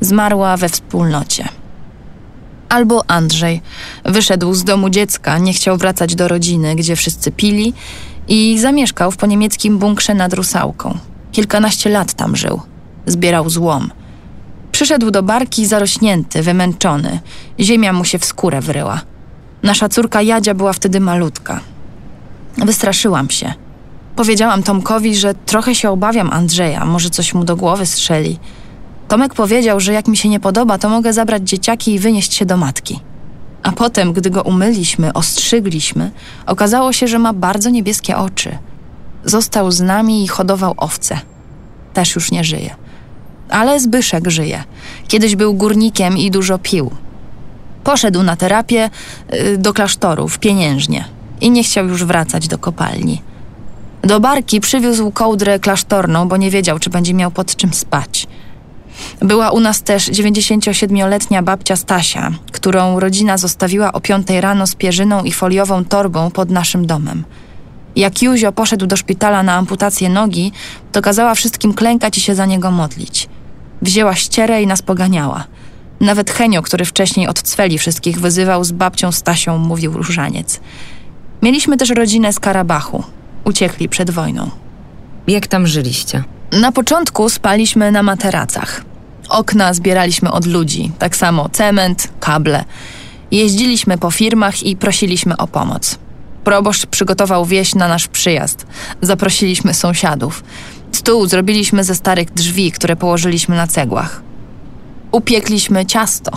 Zmarła 0.00 0.56
we 0.56 0.68
wspólnocie. 0.68 1.48
Albo 2.68 3.10
Andrzej 3.10 3.62
wyszedł 4.04 4.54
z 4.54 4.64
domu 4.64 4.90
dziecka, 4.90 5.38
nie 5.38 5.52
chciał 5.52 5.76
wracać 5.76 6.14
do 6.14 6.28
rodziny, 6.28 6.74
gdzie 6.74 6.96
wszyscy 6.96 7.32
pili 7.32 7.74
i 8.28 8.58
zamieszkał 8.58 9.10
w 9.10 9.16
poniemieckim 9.16 9.78
bunkrze 9.78 10.14
nad 10.14 10.34
Rusałką. 10.34 10.98
Kilkanaście 11.32 11.90
lat 11.90 12.14
tam 12.14 12.36
żył. 12.36 12.60
Zbierał 13.06 13.50
złom. 13.50 13.90
Przyszedł 14.72 15.10
do 15.10 15.22
barki 15.22 15.66
zarośnięty, 15.66 16.42
wymęczony. 16.42 17.20
Ziemia 17.60 17.92
mu 17.92 18.04
się 18.04 18.18
w 18.18 18.24
skórę 18.24 18.60
wryła. 18.60 19.00
Nasza 19.62 19.88
córka 19.88 20.22
Jadzia 20.22 20.54
była 20.54 20.72
wtedy 20.72 21.00
malutka. 21.00 21.60
Wystraszyłam 22.56 23.30
się. 23.30 23.54
Powiedziałam 24.16 24.62
Tomkowi, 24.62 25.16
że 25.16 25.34
trochę 25.34 25.74
się 25.74 25.90
obawiam 25.90 26.30
Andrzeja, 26.32 26.84
może 26.84 27.10
coś 27.10 27.34
mu 27.34 27.44
do 27.44 27.56
głowy 27.56 27.86
strzeli. 27.86 28.38
Tomek 29.08 29.34
powiedział, 29.34 29.80
że 29.80 29.92
jak 29.92 30.08
mi 30.08 30.16
się 30.16 30.28
nie 30.28 30.40
podoba, 30.40 30.78
to 30.78 30.88
mogę 30.88 31.12
zabrać 31.12 31.48
dzieciaki 31.48 31.94
i 31.94 31.98
wynieść 31.98 32.34
się 32.34 32.46
do 32.46 32.56
matki. 32.56 33.00
A 33.62 33.72
potem, 33.72 34.12
gdy 34.12 34.30
go 34.30 34.42
umyliśmy, 34.42 35.12
ostrzygliśmy, 35.12 36.10
okazało 36.46 36.92
się, 36.92 37.08
że 37.08 37.18
ma 37.18 37.32
bardzo 37.32 37.70
niebieskie 37.70 38.16
oczy. 38.16 38.58
Został 39.24 39.70
z 39.70 39.80
nami 39.80 40.24
i 40.24 40.28
hodował 40.28 40.74
owce. 40.76 41.18
Też 41.94 42.14
już 42.14 42.30
nie 42.30 42.44
żyje. 42.44 42.74
Ale 43.48 43.80
Zbyszek 43.80 44.30
żyje. 44.30 44.64
Kiedyś 45.08 45.36
był 45.36 45.54
górnikiem 45.54 46.18
i 46.18 46.30
dużo 46.30 46.58
pił. 46.58 46.90
Poszedł 47.84 48.22
na 48.22 48.36
terapię 48.36 48.90
y, 49.34 49.58
do 49.58 49.72
klasztoru 49.72 50.28
w 50.28 50.38
pieniężnie 50.38 51.04
i 51.40 51.50
nie 51.50 51.64
chciał 51.64 51.86
już 51.86 52.04
wracać 52.04 52.48
do 52.48 52.58
kopalni. 52.58 53.22
Do 54.02 54.20
barki 54.20 54.60
przywiózł 54.60 55.10
kołdrę 55.10 55.58
klasztorną, 55.58 56.28
bo 56.28 56.36
nie 56.36 56.50
wiedział, 56.50 56.78
czy 56.78 56.90
będzie 56.90 57.14
miał 57.14 57.30
pod 57.30 57.56
czym 57.56 57.74
spać. 57.74 58.26
Była 59.20 59.50
u 59.50 59.60
nas 59.60 59.82
też 59.82 60.10
97-letnia 60.10 61.42
babcia 61.42 61.76
Stasia, 61.76 62.30
którą 62.52 63.00
rodzina 63.00 63.38
zostawiła 63.38 63.92
o 63.92 64.00
5 64.00 64.30
rano 64.30 64.66
z 64.66 64.74
pierzyną 64.74 65.24
i 65.24 65.32
foliową 65.32 65.84
torbą 65.84 66.30
pod 66.30 66.50
naszym 66.50 66.86
domem. 66.86 67.24
Jak 67.96 68.22
Józio 68.22 68.52
poszedł 68.52 68.86
do 68.86 68.96
szpitala 68.96 69.42
na 69.42 69.54
amputację 69.54 70.08
nogi, 70.08 70.52
to 70.92 71.02
kazała 71.02 71.34
wszystkim 71.34 71.74
klękać 71.74 72.18
i 72.18 72.20
się 72.20 72.34
za 72.34 72.46
niego 72.46 72.70
modlić. 72.70 73.28
Wzięła 73.82 74.14
ścierę 74.14 74.62
i 74.62 74.66
nas 74.66 74.82
poganiała. 74.82 75.44
Nawet 76.00 76.30
Henio, 76.30 76.62
który 76.62 76.84
wcześniej 76.84 77.28
od 77.28 77.42
cweli 77.42 77.78
wszystkich 77.78 78.20
wyzywał, 78.20 78.64
z 78.64 78.72
babcią 78.72 79.12
Stasią 79.12 79.58
mówił 79.58 79.92
różaniec. 79.92 80.60
Mieliśmy 81.42 81.76
też 81.76 81.90
rodzinę 81.90 82.32
z 82.32 82.40
Karabachu. 82.40 83.04
Uciekli 83.44 83.88
przed 83.88 84.10
wojną. 84.10 84.50
Jak 85.26 85.46
tam 85.46 85.66
żyliście? 85.66 86.24
Na 86.52 86.72
początku 86.72 87.28
spaliśmy 87.28 87.92
na 87.92 88.02
materacach. 88.02 88.84
Okna 89.28 89.74
zbieraliśmy 89.74 90.32
od 90.32 90.46
ludzi, 90.46 90.92
tak 90.98 91.16
samo 91.16 91.48
cement, 91.48 92.08
kable. 92.20 92.64
Jeździliśmy 93.30 93.98
po 93.98 94.10
firmach 94.10 94.62
i 94.62 94.76
prosiliśmy 94.76 95.36
o 95.36 95.46
pomoc. 95.46 95.98
Proboszcz 96.44 96.86
przygotował 96.86 97.46
wieś 97.46 97.74
na 97.74 97.88
nasz 97.88 98.08
przyjazd. 98.08 98.66
Zaprosiliśmy 99.00 99.74
sąsiadów. 99.74 100.44
Stół 100.92 101.26
zrobiliśmy 101.26 101.84
ze 101.84 101.94
starych 101.94 102.32
drzwi, 102.32 102.72
które 102.72 102.96
położyliśmy 102.96 103.56
na 103.56 103.66
cegłach. 103.66 104.22
Upiekliśmy 105.12 105.86
ciasto. 105.86 106.30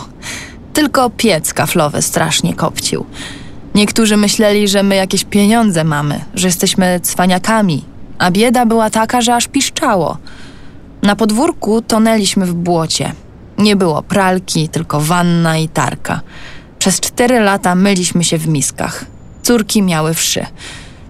Tylko 0.73 1.09
piec 1.09 1.53
kaflowy 1.53 2.01
strasznie 2.01 2.53
kopcił. 2.53 3.05
Niektórzy 3.75 4.17
myśleli, 4.17 4.67
że 4.67 4.83
my 4.83 4.95
jakieś 4.95 5.23
pieniądze 5.23 5.83
mamy, 5.83 6.25
że 6.33 6.47
jesteśmy 6.47 6.99
cwaniakami, 7.03 7.85
a 8.17 8.31
bieda 8.31 8.65
była 8.65 8.89
taka, 8.89 9.21
że 9.21 9.35
aż 9.35 9.47
piszczało. 9.47 10.17
Na 11.01 11.15
podwórku 11.15 11.81
tonęliśmy 11.81 12.45
w 12.45 12.53
błocie. 12.53 13.13
Nie 13.57 13.75
było 13.75 14.01
pralki, 14.01 14.69
tylko 14.69 14.99
wanna 14.99 15.57
i 15.57 15.69
tarka. 15.69 16.21
Przez 16.79 16.99
cztery 16.99 17.39
lata 17.39 17.75
myliśmy 17.75 18.23
się 18.23 18.37
w 18.37 18.47
miskach. 18.47 19.05
Córki 19.43 19.83
miały 19.83 20.13
wszy. 20.13 20.45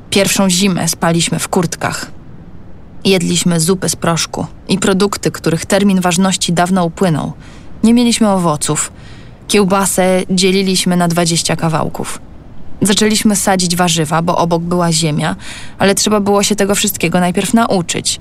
Pierwszą 0.09 0.49
zimę 0.49 0.87
spaliśmy 0.87 1.39
w 1.39 1.47
kurtkach. 1.47 2.11
Jedliśmy 3.03 3.59
zupy 3.59 3.89
z 3.89 3.95
proszku 3.95 4.45
i 4.67 4.77
produkty, 4.77 5.31
których 5.31 5.65
termin 5.65 6.01
ważności 6.01 6.53
dawno 6.53 6.85
upłynął. 6.85 7.33
Nie 7.83 7.93
mieliśmy 7.93 8.29
owoców. 8.29 8.91
Kiełbasę 9.47 10.21
dzieliliśmy 10.29 10.97
na 10.97 11.07
dwadzieścia 11.07 11.55
kawałków. 11.55 12.19
Zaczęliśmy 12.81 13.35
sadzić 13.35 13.75
warzywa, 13.75 14.21
bo 14.21 14.37
obok 14.37 14.63
była 14.63 14.91
ziemia, 14.91 15.35
ale 15.79 15.95
trzeba 15.95 16.19
było 16.19 16.43
się 16.43 16.55
tego 16.55 16.75
wszystkiego 16.75 17.19
najpierw 17.19 17.53
nauczyć. 17.53 18.19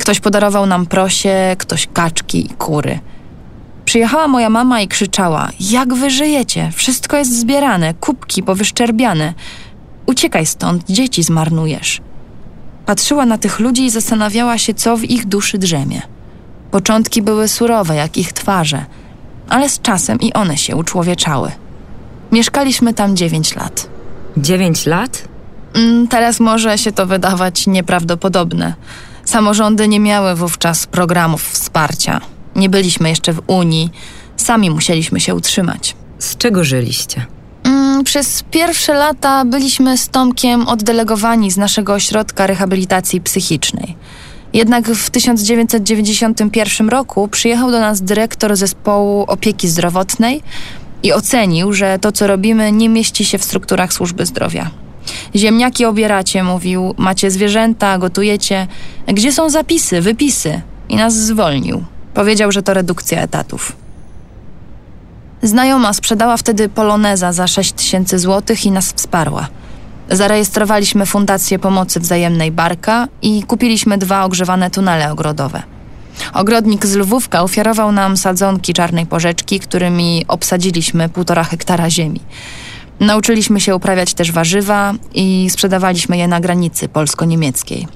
Ktoś 0.00 0.20
podarował 0.20 0.66
nam 0.66 0.86
prosie, 0.86 1.56
ktoś 1.58 1.88
kaczki 1.92 2.46
i 2.46 2.48
kury. 2.48 3.00
Przyjechała 3.84 4.28
moja 4.28 4.50
mama 4.50 4.80
i 4.80 4.88
krzyczała: 4.88 5.48
Jak 5.60 5.94
wy 5.94 6.10
żyjecie? 6.10 6.70
Wszystko 6.74 7.16
jest 7.16 7.40
zbierane, 7.40 7.94
kubki 7.94 8.42
powyszczerbiane. 8.42 9.34
Uciekaj 10.06 10.46
stąd, 10.46 10.84
dzieci 10.88 11.22
zmarnujesz. 11.22 12.00
Patrzyła 12.86 13.26
na 13.26 13.38
tych 13.38 13.60
ludzi 13.60 13.84
i 13.84 13.90
zastanawiała 13.90 14.58
się, 14.58 14.74
co 14.74 14.96
w 14.96 15.04
ich 15.04 15.26
duszy 15.26 15.58
drzemie. 15.58 16.02
Początki 16.70 17.22
były 17.22 17.48
surowe, 17.48 17.96
jak 17.96 18.16
ich 18.16 18.32
twarze, 18.32 18.84
ale 19.48 19.68
z 19.68 19.80
czasem 19.80 20.20
i 20.20 20.32
one 20.32 20.56
się 20.56 20.76
uczłowieczały. 20.76 21.52
Mieszkaliśmy 22.32 22.94
tam 22.94 23.16
dziewięć 23.16 23.56
lat. 23.56 23.88
Dziewięć 24.36 24.86
lat? 24.86 25.28
Mm, 25.74 26.08
Teraz 26.08 26.40
może 26.40 26.78
się 26.78 26.92
to 26.92 27.06
wydawać 27.06 27.66
nieprawdopodobne. 27.66 28.74
Samorządy 29.24 29.88
nie 29.88 30.00
miały 30.00 30.34
wówczas 30.34 30.86
programów 30.86 31.42
wsparcia. 31.48 32.20
Nie 32.56 32.68
byliśmy 32.68 33.08
jeszcze 33.08 33.32
w 33.32 33.40
Unii. 33.46 33.90
Sami 34.36 34.70
musieliśmy 34.70 35.20
się 35.20 35.34
utrzymać. 35.34 35.96
Z 36.18 36.36
czego 36.36 36.64
żyliście? 36.64 37.26
Mm, 37.64 38.04
Przez 38.04 38.44
pierwsze 38.50 38.94
lata 38.94 39.44
byliśmy 39.44 39.98
z 39.98 40.08
Tomkiem 40.08 40.68
oddelegowani 40.68 41.50
z 41.50 41.56
naszego 41.56 41.94
ośrodka 41.94 42.46
rehabilitacji 42.46 43.20
psychicznej. 43.20 43.96
Jednak 44.52 44.88
w 44.88 45.10
1991 45.10 46.88
roku 46.88 47.28
przyjechał 47.28 47.70
do 47.70 47.80
nas 47.80 48.02
dyrektor 48.02 48.56
zespołu 48.56 49.24
opieki 49.28 49.68
zdrowotnej 49.68 50.42
i 51.02 51.12
ocenił, 51.12 51.72
że 51.72 51.98
to, 51.98 52.12
co 52.12 52.26
robimy, 52.26 52.72
nie 52.72 52.88
mieści 52.88 53.24
się 53.24 53.38
w 53.38 53.44
strukturach 53.44 53.92
służby 53.92 54.26
zdrowia. 54.26 54.70
Ziemniaki 55.36 55.84
obieracie, 55.84 56.42
mówił, 56.42 56.94
macie 56.98 57.30
zwierzęta, 57.30 57.98
gotujecie. 57.98 58.66
Gdzie 59.06 59.32
są 59.32 59.50
zapisy, 59.50 60.00
wypisy? 60.00 60.60
I 60.88 60.96
nas 60.96 61.14
zwolnił. 61.14 61.84
Powiedział, 62.14 62.52
że 62.52 62.62
to 62.62 62.74
redukcja 62.74 63.20
etatów. 63.20 63.76
Znajoma 65.42 65.92
sprzedała 65.92 66.36
wtedy 66.36 66.68
poloneza 66.68 67.32
za 67.32 67.46
6 67.46 67.72
tysięcy 67.72 68.18
złotych 68.18 68.66
i 68.66 68.70
nas 68.70 68.92
wsparła. 68.92 69.48
Zarejestrowaliśmy 70.10 71.06
Fundację 71.06 71.58
Pomocy 71.58 72.00
Wzajemnej 72.00 72.52
Barka 72.52 73.08
i 73.22 73.42
kupiliśmy 73.42 73.98
dwa 73.98 74.24
ogrzewane 74.24 74.70
tunele 74.70 75.12
ogrodowe. 75.12 75.62
Ogrodnik 76.34 76.86
z 76.86 76.96
Lwówka 76.96 77.42
ofiarował 77.42 77.92
nam 77.92 78.16
sadzonki 78.16 78.74
czarnej 78.74 79.06
porzeczki, 79.06 79.60
którymi 79.60 80.24
obsadziliśmy 80.28 81.08
półtora 81.08 81.44
hektara 81.44 81.90
ziemi. 81.90 82.20
Nauczyliśmy 83.00 83.60
się 83.60 83.76
uprawiać 83.76 84.14
też 84.14 84.32
warzywa 84.32 84.94
i 85.14 85.50
sprzedawaliśmy 85.50 86.18
je 86.18 86.28
na 86.28 86.40
granicy 86.40 86.88
polsko-niemieckiej. 86.88 87.86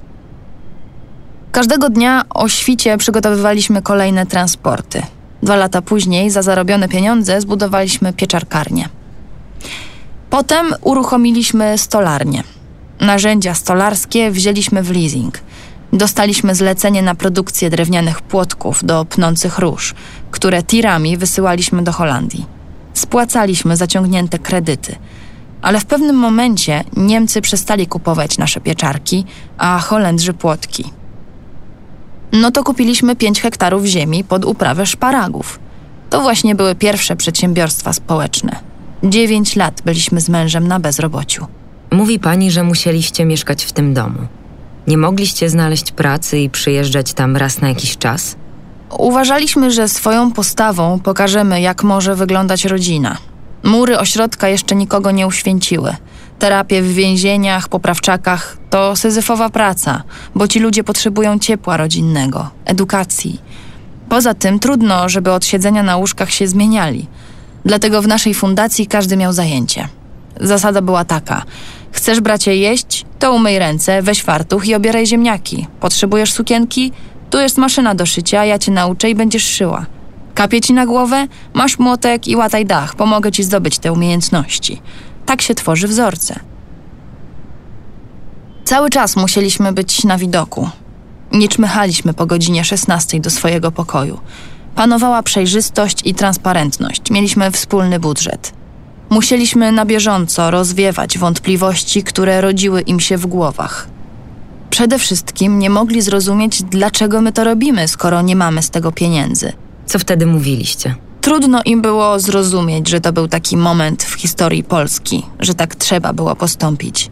Każdego 1.52 1.91
dnia 1.91 2.23
o 2.31 2.49
świcie 2.49 2.99
przygotowywaliśmy 2.99 3.83
kolejne 3.83 4.26
transporty. 4.26 5.02
Dwa 5.43 5.57
lata 5.57 5.83
później 5.83 6.31
za 6.31 6.43
zarobione 6.43 6.88
pieniądze 6.88 7.41
zbudowaliśmy 7.41 8.12
pieczarkarnię. 8.12 8.88
Potem 10.31 10.67
uruchomiliśmy 10.81 11.79
stolarnię. 11.79 12.43
Narzędzia 13.00 13.55
stolarskie 13.55 14.31
wzięliśmy 14.31 14.83
w 14.83 14.91
leasing. 14.91 15.38
Dostaliśmy 15.93 16.55
zlecenie 16.55 17.03
na 17.03 17.15
produkcję 17.15 17.71
drewnianych 17.71 18.23
płotków 18.23 18.85
do 18.85 19.05
pnących 19.05 19.59
róż, 19.59 19.95
które 20.31 20.63
tirami 20.63 21.17
wysyłaliśmy 21.17 21.83
do 21.83 21.93
Holandii. 21.93 22.47
Spłacaliśmy 22.95 23.77
zaciągnięte 23.77 24.39
kredyty. 24.39 24.97
Ale 25.63 25.81
w 25.81 25.85
pewnym 25.85 26.17
momencie 26.17 26.85
Niemcy 26.97 27.41
przestali 27.41 27.87
kupować 27.87 28.39
nasze 28.39 28.61
pieczarki, 28.61 29.25
a 29.59 29.79
Holendrzy 29.79 30.33
płotki. 30.33 30.85
No 32.33 32.51
to 32.51 32.65
kupiliśmy 32.65 33.17
5 33.17 33.41
hektarów 33.41 33.85
ziemi 33.85 34.25
pod 34.25 34.45
uprawę 34.45 34.87
szparagów. 34.87 35.61
To 36.11 36.21
właśnie 36.21 36.55
były 36.55 36.75
pierwsze 36.75 37.17
przedsiębiorstwa 37.17 37.93
społeczne. 37.93 38.57
9 39.03 39.57
lat 39.57 39.83
byliśmy 39.85 40.21
z 40.21 40.29
mężem 40.29 40.69
na 40.69 40.81
bezrobociu. 40.81 41.47
Mówi 41.91 42.19
pani, 42.19 42.51
że 42.51 42.63
musieliście 42.63 43.25
mieszkać 43.25 43.65
w 43.65 43.73
tym 43.73 43.95
domu. 43.95 44.19
Nie 44.87 44.99
mogliście 44.99 45.51
znaleźć 45.51 45.93
pracy 45.93 46.39
i 46.39 46.51
przyjeżdżać 46.51 47.12
tam 47.12 47.37
raz 47.37 47.61
na 47.61 47.69
jakiś 47.69 47.99
czas? 47.99 48.37
Uważaliśmy, 48.99 49.71
że 49.71 49.89
swoją 49.89 50.33
postawą 50.33 51.01
pokażemy, 51.01 51.61
jak 51.61 51.83
może 51.83 52.17
wyglądać 52.17 52.65
rodzina. 52.65 53.17
Mury 53.62 53.99
ośrodka 53.99 54.49
jeszcze 54.49 54.75
nikogo 54.75 55.11
nie 55.11 55.27
uświęciły. 55.27 55.97
Terapie 56.39 56.83
w 56.83 56.93
więzieniach, 56.93 57.69
poprawczakach 57.69 58.57
to 58.71 58.97
syzyfowa 58.97 59.51
praca, 59.51 60.03
bo 60.35 60.49
ci 60.49 60.61
ludzie 60.61 60.85
potrzebują 60.85 61.39
ciepła 61.39 61.77
rodzinnego, 61.77 62.51
edukacji. 62.65 63.41
Poza 64.09 64.35
tym 64.35 64.59
trudno, 64.59 65.09
żeby 65.09 65.33
od 65.33 65.45
siedzenia 65.45 65.83
na 65.83 65.97
łóżkach 65.97 66.31
się 66.31 66.49
zmieniali. 66.49 67.07
Dlatego 67.65 68.03
w 68.03 68.09
naszej 68.09 68.35
fundacji 68.35 68.87
każdy 68.87 69.17
miał 69.17 69.33
zajęcie. 69.33 69.89
Zasada 70.41 70.83
była 70.83 71.05
taka: 71.05 71.43
chcesz 71.93 72.21
bracie 72.21 72.57
jeść, 72.57 73.05
to 73.19 73.33
umyj 73.35 73.59
ręce, 73.59 74.03
weź 74.03 74.23
fartuch 74.23 74.67
i 74.69 74.75
obieraj 74.75 75.07
ziemniaki. 75.07 75.67
Potrzebujesz 75.81 76.33
sukienki? 76.33 76.93
Tu 77.31 77.39
jest 77.39 77.59
maszyna 77.59 77.95
do 77.95 78.07
szycia, 78.07 78.45
ja 78.45 78.59
cię 78.59 78.73
nauczę 78.73 79.11
i 79.11 79.15
będziesz 79.15 79.45
szyła. 79.45 79.87
Kapie 80.35 80.61
ci 80.61 80.73
na 80.73 80.87
głowę? 80.87 81.27
Masz 81.55 81.79
młotek 81.79 82.29
i 82.29 82.37
łataj 82.37 82.67
dach, 82.67 82.95
pomogę 82.95 83.33
ci 83.33 83.43
zdobyć 83.43 83.79
te 83.79 83.93
umiejętności. 83.93 84.83
Tak 85.27 85.43
się 85.43 85.55
tworzy 85.55 85.89
wzorce. 85.89 86.41
Cały 88.65 88.91
czas 88.91 89.17
musieliśmy 89.17 89.73
być 89.73 90.05
na 90.05 90.19
widoku. 90.19 90.71
Nie 91.33 91.49
czmychaliśmy 91.49 92.15
po 92.15 92.27
godzinie 92.27 92.65
16 92.65 93.21
do 93.21 93.31
swojego 93.31 93.73
pokoju. 93.73 94.21
Panowała 94.75 95.23
przejrzystość 95.23 95.99
i 96.05 96.15
transparentność. 96.15 97.11
Mieliśmy 97.11 97.51
wspólny 97.51 98.01
budżet. 98.01 98.62
Musieliśmy 99.12 99.73
na 99.73 99.87
bieżąco 99.87 100.50
rozwiewać 100.50 101.19
wątpliwości, 101.19 102.02
które 102.02 102.40
rodziły 102.40 102.81
im 102.81 103.00
się 103.00 103.16
w 103.16 103.26
głowach. 103.26 103.88
Przede 104.71 104.99
wszystkim 104.99 105.59
nie 105.59 105.71
mogli 105.71 106.02
zrozumieć, 106.02 106.62
dlaczego 106.62 107.21
my 107.21 107.33
to 107.33 107.45
robimy, 107.45 107.88
skoro 107.88 108.23
nie 108.23 108.37
mamy 108.37 108.62
z 108.62 108.71
tego 108.71 108.92
pieniędzy. 108.92 109.52
Co 109.87 109.99
wtedy 109.99 110.26
mówiliście? 110.26 110.95
Trudno 111.21 111.61
im 111.64 111.83
było 111.83 112.21
zrozumieć, 112.21 112.88
że 112.88 113.00
to 113.00 113.12
był 113.12 113.28
taki 113.28 113.57
moment 113.57 114.02
w 114.02 114.14
historii 114.14 114.64
Polski, 114.64 115.26
że 115.40 115.54
tak 115.54 115.75
trzeba 115.75 116.12
było 116.12 116.37
postąpić. 116.37 117.11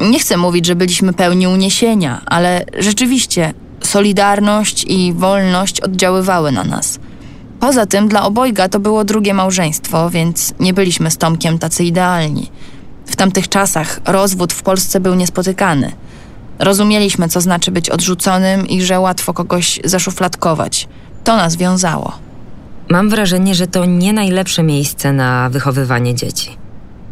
Nie 0.00 0.20
chcę 0.20 0.36
mówić, 0.36 0.66
że 0.66 0.74
byliśmy 0.74 1.12
pełni 1.12 1.46
uniesienia, 1.46 2.22
ale 2.26 2.64
rzeczywiście 2.78 3.54
solidarność 3.80 4.84
i 4.84 5.12
wolność 5.12 5.80
oddziaływały 5.80 6.52
na 6.52 6.64
nas. 6.64 6.98
Poza 7.62 7.86
tym 7.86 8.08
dla 8.08 8.24
obojga 8.24 8.68
to 8.68 8.80
było 8.80 9.04
drugie 9.04 9.34
małżeństwo, 9.34 10.10
więc 10.10 10.54
nie 10.60 10.74
byliśmy 10.74 11.10
z 11.10 11.16
Tomkiem 11.16 11.58
tacy 11.58 11.84
idealni. 11.84 12.50
W 13.06 13.16
tamtych 13.16 13.48
czasach 13.48 14.00
rozwód 14.04 14.52
w 14.52 14.62
Polsce 14.62 15.00
był 15.00 15.14
niespotykany. 15.14 15.92
Rozumieliśmy, 16.58 17.28
co 17.28 17.40
znaczy 17.40 17.70
być 17.70 17.90
odrzuconym 17.90 18.66
i 18.66 18.82
że 18.82 19.00
łatwo 19.00 19.34
kogoś 19.34 19.80
zaszufladkować. 19.84 20.88
To 21.24 21.36
nas 21.36 21.56
wiązało. 21.56 22.12
Mam 22.88 23.08
wrażenie, 23.08 23.54
że 23.54 23.66
to 23.66 23.84
nie 23.84 24.12
najlepsze 24.12 24.62
miejsce 24.62 25.12
na 25.12 25.50
wychowywanie 25.50 26.14
dzieci. 26.14 26.56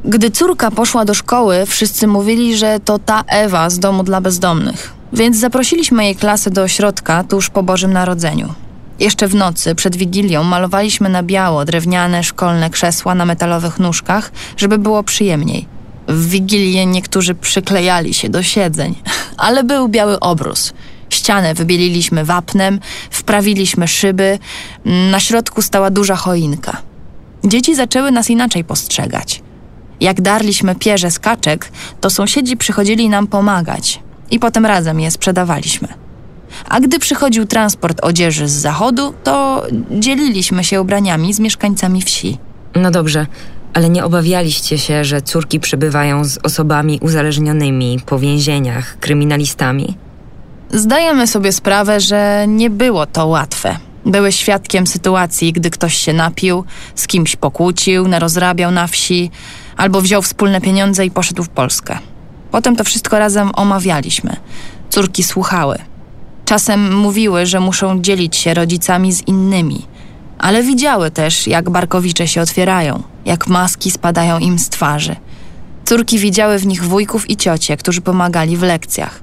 Gdy 0.04 0.30
córka 0.30 0.70
poszła 0.70 1.04
do 1.04 1.14
szkoły, 1.14 1.66
wszyscy 1.66 2.06
mówili, 2.06 2.56
że 2.56 2.80
to 2.84 2.98
ta 2.98 3.24
Ewa 3.26 3.70
z 3.70 3.78
domu 3.78 4.02
dla 4.02 4.20
bezdomnych. 4.20 4.92
Więc 5.12 5.36
zaprosiliśmy 5.36 6.04
jej 6.04 6.16
klasę 6.16 6.50
do 6.50 6.62
ośrodka 6.62 7.24
tuż 7.24 7.50
po 7.50 7.62
Bożym 7.62 7.92
Narodzeniu. 7.92 8.54
Jeszcze 9.00 9.28
w 9.28 9.34
nocy, 9.34 9.74
przed 9.74 9.96
Wigilią, 9.96 10.44
malowaliśmy 10.44 11.08
na 11.08 11.22
biało 11.22 11.64
drewniane 11.64 12.24
szkolne 12.24 12.70
krzesła 12.70 13.14
na 13.14 13.24
metalowych 13.24 13.78
nóżkach, 13.78 14.32
żeby 14.56 14.78
było 14.78 15.02
przyjemniej. 15.02 15.66
W 16.08 16.28
Wigilię 16.28 16.86
niektórzy 16.86 17.34
przyklejali 17.34 18.14
się 18.14 18.28
do 18.28 18.42
siedzeń, 18.42 18.94
ale 19.36 19.64
był 19.64 19.88
biały 19.88 20.20
obrus. 20.20 20.72
Ścianę 21.10 21.54
wybieliliśmy 21.54 22.24
wapnem, 22.24 22.80
wprawiliśmy 23.10 23.88
szyby, 23.88 24.38
na 24.84 25.20
środku 25.20 25.62
stała 25.62 25.90
duża 25.90 26.16
choinka. 26.16 26.76
Dzieci 27.44 27.74
zaczęły 27.74 28.10
nas 28.10 28.30
inaczej 28.30 28.64
postrzegać. 28.64 29.42
Jak 30.00 30.20
darliśmy 30.20 30.74
pierze 30.74 31.10
z 31.10 31.18
kaczek, 31.18 31.72
to 32.00 32.10
sąsiedzi 32.10 32.56
przychodzili 32.56 33.08
nam 33.08 33.26
pomagać 33.26 34.00
i 34.30 34.38
potem 34.38 34.66
razem 34.66 35.00
je 35.00 35.10
sprzedawaliśmy. 35.10 36.09
A 36.68 36.80
gdy 36.80 36.98
przychodził 36.98 37.46
transport 37.46 38.00
odzieży 38.02 38.48
z 38.48 38.52
zachodu, 38.52 39.14
to 39.24 39.62
dzieliliśmy 39.90 40.64
się 40.64 40.80
ubraniami 40.80 41.34
z 41.34 41.40
mieszkańcami 41.40 42.02
wsi. 42.02 42.38
No 42.74 42.90
dobrze, 42.90 43.26
ale 43.74 43.90
nie 43.90 44.04
obawialiście 44.04 44.78
się, 44.78 45.04
że 45.04 45.22
córki 45.22 45.60
przybywają 45.60 46.24
z 46.24 46.38
osobami 46.42 46.98
uzależnionymi 47.02 48.00
po 48.06 48.18
więzieniach, 48.18 48.98
kryminalistami? 48.98 49.96
Zdajemy 50.70 51.26
sobie 51.26 51.52
sprawę, 51.52 52.00
że 52.00 52.44
nie 52.48 52.70
było 52.70 53.06
to 53.06 53.26
łatwe. 53.26 53.76
Były 54.06 54.32
świadkiem 54.32 54.86
sytuacji, 54.86 55.52
gdy 55.52 55.70
ktoś 55.70 55.96
się 55.96 56.12
napił, 56.12 56.64
z 56.94 57.06
kimś 57.06 57.36
pokłócił, 57.36 58.08
narozrabiał 58.08 58.70
na 58.70 58.86
wsi, 58.86 59.30
albo 59.76 60.00
wziął 60.00 60.22
wspólne 60.22 60.60
pieniądze 60.60 61.06
i 61.06 61.10
poszedł 61.10 61.42
w 61.42 61.48
Polskę. 61.48 61.98
Potem 62.50 62.76
to 62.76 62.84
wszystko 62.84 63.18
razem 63.18 63.50
omawialiśmy. 63.54 64.36
Córki 64.90 65.22
słuchały. 65.22 65.78
Czasem 66.50 66.94
mówiły, 66.94 67.46
że 67.46 67.60
muszą 67.60 68.00
dzielić 68.00 68.36
się 68.36 68.54
rodzicami 68.54 69.12
z 69.12 69.28
innymi, 69.28 69.86
ale 70.38 70.62
widziały 70.62 71.10
też, 71.10 71.46
jak 71.46 71.70
barkowicze 71.70 72.28
się 72.28 72.40
otwierają, 72.40 73.02
jak 73.24 73.46
maski 73.46 73.90
spadają 73.90 74.38
im 74.38 74.58
z 74.58 74.68
twarzy. 74.68 75.16
Córki 75.84 76.18
widziały 76.18 76.58
w 76.58 76.66
nich 76.66 76.84
wujków 76.84 77.30
i 77.30 77.36
ciocie, 77.36 77.76
którzy 77.76 78.00
pomagali 78.00 78.56
w 78.56 78.62
lekcjach. 78.62 79.20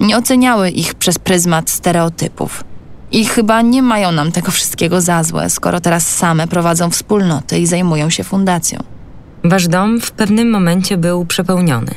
Nie 0.00 0.16
oceniały 0.18 0.70
ich 0.70 0.94
przez 0.94 1.18
pryzmat 1.18 1.70
stereotypów. 1.70 2.64
I 3.12 3.24
chyba 3.24 3.62
nie 3.62 3.82
mają 3.82 4.12
nam 4.12 4.32
tego 4.32 4.50
wszystkiego 4.50 5.00
za 5.00 5.22
złe, 5.22 5.50
skoro 5.50 5.80
teraz 5.80 6.16
same 6.16 6.48
prowadzą 6.48 6.90
wspólnoty 6.90 7.58
i 7.58 7.66
zajmują 7.66 8.10
się 8.10 8.24
fundacją. 8.24 8.78
Wasz 9.44 9.68
dom 9.68 10.00
w 10.00 10.10
pewnym 10.10 10.50
momencie 10.50 10.96
był 10.96 11.26
przepełniony. 11.26 11.94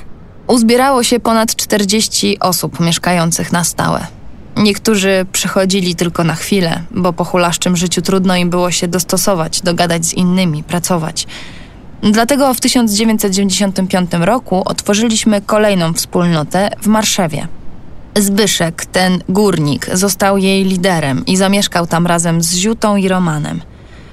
Uzbierało 0.48 1.04
się 1.04 1.20
ponad 1.20 1.56
40 1.56 2.40
osób 2.40 2.80
mieszkających 2.80 3.52
na 3.52 3.64
stałe. 3.64 4.17
Niektórzy 4.58 5.26
przychodzili 5.32 5.96
tylko 5.96 6.24
na 6.24 6.36
chwilę, 6.36 6.84
bo 6.92 7.14
po 7.14 7.24
hulaszczym 7.24 7.78
życiu 7.78 8.02
trudno 8.02 8.36
im 8.36 8.50
było 8.50 8.72
się 8.72 8.88
dostosować, 8.88 9.62
dogadać 9.62 10.06
z 10.06 10.14
innymi, 10.14 10.64
pracować. 10.64 11.28
Dlatego 12.02 12.54
w 12.54 12.60
1995 12.60 14.12
roku 14.20 14.62
otworzyliśmy 14.66 15.42
kolejną 15.42 15.94
wspólnotę 15.94 16.70
w 16.82 16.88
Marszewie. 16.88 17.48
Zbyszek, 18.16 18.86
ten 18.86 19.24
górnik, 19.30 19.90
został 19.94 20.38
jej 20.38 20.64
liderem 20.64 21.26
i 21.26 21.38
zamieszkał 21.38 21.88
tam 21.88 22.08
razem 22.08 22.42
z 22.42 22.56
Ziutą 22.56 22.96
i 22.96 23.08
Romanem. 23.08 23.62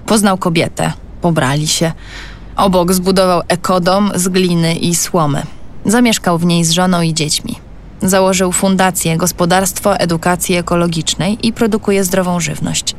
Poznał 0.06 0.38
kobietę, 0.38 0.92
pobrali 1.20 1.68
się. 1.68 1.92
Obok 2.56 2.92
zbudował 2.92 3.42
ekodom 3.48 4.12
z 4.14 4.28
gliny 4.28 4.74
i 4.74 4.94
słomy. 4.94 5.42
Zamieszkał 5.84 6.38
w 6.38 6.46
niej 6.46 6.64
z 6.64 6.70
żoną 6.70 7.02
i 7.02 7.14
dziećmi. 7.14 7.56
Założył 8.02 8.52
fundację 8.52 9.16
Gospodarstwo 9.16 9.96
Edukacji 9.96 10.54
Ekologicznej 10.54 11.46
i 11.46 11.52
produkuje 11.52 12.04
zdrową 12.04 12.40
żywność. 12.40 12.94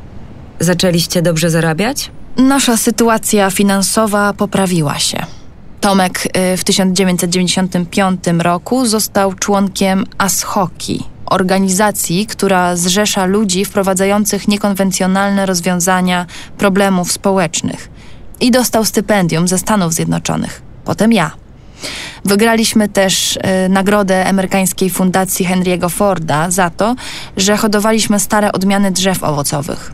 Zaczęliście 0.60 1.22
dobrze 1.22 1.50
zarabiać? 1.50 2.10
Nasza 2.36 2.76
sytuacja 2.76 3.50
finansowa 3.50 4.32
poprawiła 4.32 4.98
się. 4.98 5.26
Tomek 5.80 6.26
y, 6.26 6.56
w 6.56 6.64
1995 6.64 8.24
roku 8.38 8.86
został 8.86 9.32
członkiem 9.32 10.04
ASHOKI, 10.18 11.04
organizacji, 11.26 12.26
która 12.26 12.76
zrzesza 12.76 13.24
ludzi 13.24 13.64
wprowadzających 13.64 14.48
niekonwencjonalne 14.48 15.46
rozwiązania 15.46 16.26
problemów 16.58 17.12
społecznych 17.12 17.90
i 18.40 18.50
dostał 18.50 18.84
stypendium 18.84 19.48
ze 19.48 19.58
Stanów 19.58 19.92
Zjednoczonych. 19.92 20.62
Potem 20.84 21.12
ja. 21.12 21.45
Wygraliśmy 22.24 22.88
też 22.88 23.36
y, 23.36 23.40
nagrodę 23.68 24.26
amerykańskiej 24.26 24.90
fundacji 24.90 25.46
Henry'ego 25.46 25.90
Forda 25.90 26.50
za 26.50 26.70
to, 26.70 26.94
że 27.36 27.56
hodowaliśmy 27.56 28.20
stare 28.20 28.52
odmiany 28.52 28.90
drzew 28.90 29.24
owocowych. 29.24 29.92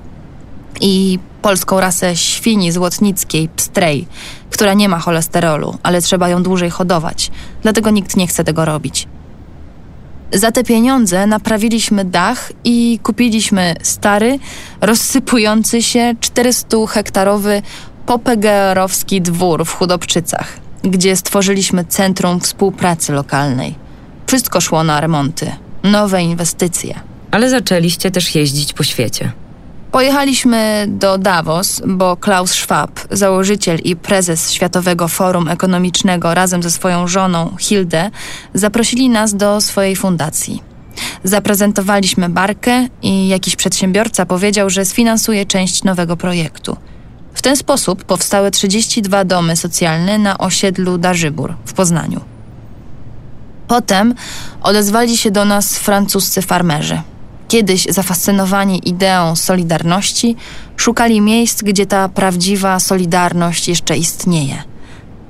i 0.81 1.19
polską 1.43 1.81
rasę 1.81 2.17
świni 2.17 2.73
złotnickiej, 2.73 3.49
pstrej, 3.49 4.07
która 4.51 4.75
nie 4.75 4.89
ma 4.89 4.99
cholesterolu, 4.99 5.79
ale 5.83 6.03
trzeba 6.03 6.29
ją 6.29 6.43
dłużej 6.43 6.71
hodować, 6.71 7.31
dlatego 7.63 7.91
nikt 7.91 8.17
nie 8.17 8.27
chce 8.27 8.45
tego 8.45 8.65
robić. 8.65 9.09
Za 10.33 10.53
te 10.53 10.65
pieniądze 10.65 11.27
naprawiliśmy 11.27 12.05
dach 12.05 12.53
i 12.65 12.99
kupiliśmy 13.03 13.75
stary, 13.83 14.39
rozsypujący 14.81 15.83
się 15.83 16.15
400-hektarowy 16.21 17.63
popegeerowski 18.07 19.23
dwór 19.23 19.65
w 19.65 19.75
Chudobczycach, 19.75 20.57
gdzie 20.83 21.17
stworzyliśmy 21.17 21.85
centrum 21.85 22.41
współpracy 22.41 23.13
lokalnej. 23.13 23.75
Wszystko 24.27 24.61
szło 24.61 24.85
na 24.85 25.01
remonty, 25.01 25.53
nowe 25.83 26.23
inwestycje. 26.23 27.01
Ale 27.31 27.51
zaczęliście 27.51 28.11
też 28.11 28.35
jeździć 28.35 28.73
po 28.73 28.83
świecie. 28.83 29.33
Pojechaliśmy 29.93 30.87
do 30.89 31.19
Davos, 31.19 31.83
bo 31.87 32.17
Klaus 32.17 32.53
Schwab, 32.53 33.01
założyciel 33.11 33.79
i 33.85 33.97
prezes 33.97 34.53
Światowego 34.53 35.09
Forum 35.09 35.49
Ekonomicznego 35.49 36.35
razem 36.35 36.63
ze 36.63 36.71
swoją 36.71 37.09
żoną 37.09 37.57
Hilde, 37.61 38.11
zaprosili 38.55 39.09
nas 39.09 39.35
do 39.35 39.61
swojej 39.61 39.97
fundacji. 39.97 40.63
Zaprezentowaliśmy 41.25 42.29
barkę 42.29 42.89
i 43.03 43.29
jakiś 43.29 43.57
przedsiębiorca 43.57 44.27
powiedział, 44.27 44.71
że 44.71 44.85
sfinansuje 44.85 45.47
część 45.47 45.85
nowego 45.85 46.17
projektu. 46.17 46.77
W 47.35 47.43
ten 47.43 47.57
sposób 47.57 48.05
powstały 48.05 48.51
32 48.51 49.25
domy 49.25 49.57
socjalne 49.57 50.19
na 50.19 50.39
osiedlu 50.39 50.99
Darzybór 50.99 51.55
w 51.65 51.73
Poznaniu. 51.73 52.21
Potem 53.69 54.15
odezwali 54.63 55.17
się 55.17 55.31
do 55.31 55.45
nas 55.45 55.79
francuscy 55.79 56.43
farmerzy– 56.43 57.01
Kiedyś 57.53 57.87
zafascynowani 57.91 58.89
ideą 58.89 59.37
solidarności, 59.37 60.37
szukali 60.77 61.21
miejsc, 61.21 61.63
gdzie 61.63 61.87
ta 61.87 62.09
prawdziwa 62.09 62.81
solidarność 62.81 63.69
jeszcze 63.69 63.97
istnieje. 63.97 64.63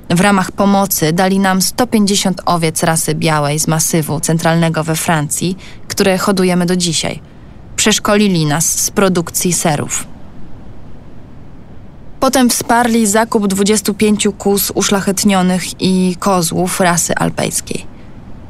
W 0.09 0.21
ramach 0.21 0.51
pomocy 0.51 1.13
dali 1.13 1.39
nam 1.39 1.61
150 1.61 2.41
owiec 2.45 2.83
rasy 2.83 3.15
białej 3.15 3.59
z 3.59 3.67
masywu 3.67 4.19
centralnego 4.19 4.83
we 4.83 4.95
Francji, 4.95 5.57
które 5.87 6.17
hodujemy 6.17 6.65
do 6.65 6.75
dzisiaj. 6.75 7.21
Przeszkolili 7.75 8.45
nas 8.45 8.79
z 8.79 8.91
produkcji 8.91 9.53
serów. 9.53 10.07
Potem 12.23 12.49
wsparli 12.49 13.07
zakup 13.07 13.47
25 13.47 14.27
kóz 14.37 14.71
uszlachetnionych 14.75 15.81
i 15.81 16.15
kozłów 16.19 16.79
rasy 16.79 17.15
alpejskiej. 17.15 17.85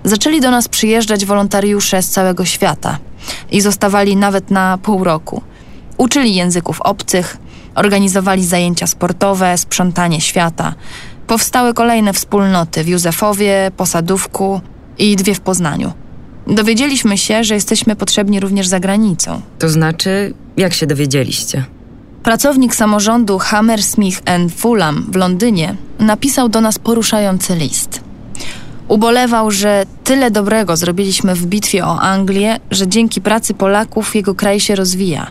Zaczęli 0.03 0.41
do 0.41 0.51
nas 0.51 0.67
przyjeżdżać 0.67 1.25
wolontariusze 1.25 2.01
z 2.01 2.09
całego 2.09 2.45
świata– 2.45 2.97
i 3.51 3.61
zostawali 3.61 4.15
nawet 4.15 4.51
na 4.51 4.77
pół 4.77 5.03
roku. 5.03 5.41
Uczyli 5.97 6.35
języków 6.35 6.81
obcych, 6.81 7.37
organizowali 7.75 8.45
zajęcia 8.45 8.87
sportowe, 8.87 9.57
sprzątanie 9.57 10.21
świata. 10.21 10.73
Powstały 11.27 11.73
kolejne 11.73 12.13
wspólnoty 12.13 12.83
w 12.83 12.87
Józefowie, 12.87 13.71
Posadówku 13.77 14.61
i 14.97 15.15
dwie 15.15 15.35
w 15.35 15.39
Poznaniu. 15.39 15.93
Dowiedzieliśmy 16.47 17.17
się, 17.17 17.43
że 17.43 17.53
jesteśmy 17.53 17.95
potrzebni 17.95 18.39
również 18.39 18.67
za 18.67 18.79
granicą. 18.79 19.41
To 19.59 19.69
znaczy, 19.69 20.33
jak 20.57 20.73
się 20.73 20.87
dowiedzieliście? 20.87 21.65
Pracownik 22.23 22.75
samorządu 22.75 23.37
Hammersmith 23.37 24.21
Fulham 24.55 25.05
w 25.11 25.15
Londynie 25.15 25.75
napisał 25.99 26.49
do 26.49 26.61
nas 26.61 26.79
poruszający 26.79 27.55
list. 27.55 28.01
Ubolewał, 28.87 29.51
że 29.51 29.85
tyle 30.03 30.31
dobrego 30.31 30.77
zrobiliśmy 30.77 31.35
w 31.35 31.45
bitwie 31.45 31.85
o 31.85 31.99
Anglię, 31.99 32.59
że 32.71 32.87
dzięki 32.87 33.21
pracy 33.21 33.53
Polaków 33.53 34.15
jego 34.15 34.35
kraj 34.35 34.59
się 34.59 34.75
rozwija. 34.75 35.27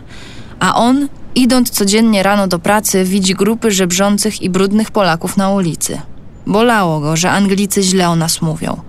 A 0.59 0.75
on, 0.75 1.07
idąc 1.35 1.69
codziennie 1.69 2.23
rano 2.23 2.47
do 2.47 2.59
pracy, 2.59 3.03
widzi 3.03 3.35
grupy 3.35 3.71
żebrzących 3.71 4.41
i 4.41 4.49
brudnych 4.49 4.91
Polaków 4.91 5.37
na 5.37 5.49
ulicy. 5.49 6.01
Bolało 6.47 6.99
go, 6.99 7.15
że 7.15 7.31
Anglicy 7.31 7.83
źle 7.83 8.09
o 8.09 8.15
nas 8.15 8.41
mówią. 8.41 8.81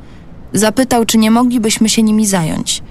Zapytał, 0.52 1.04
czy 1.04 1.18
nie 1.18 1.30
moglibyśmy 1.30 1.88
się 1.88 2.02
nimi 2.02 2.26
zająć. 2.26 2.82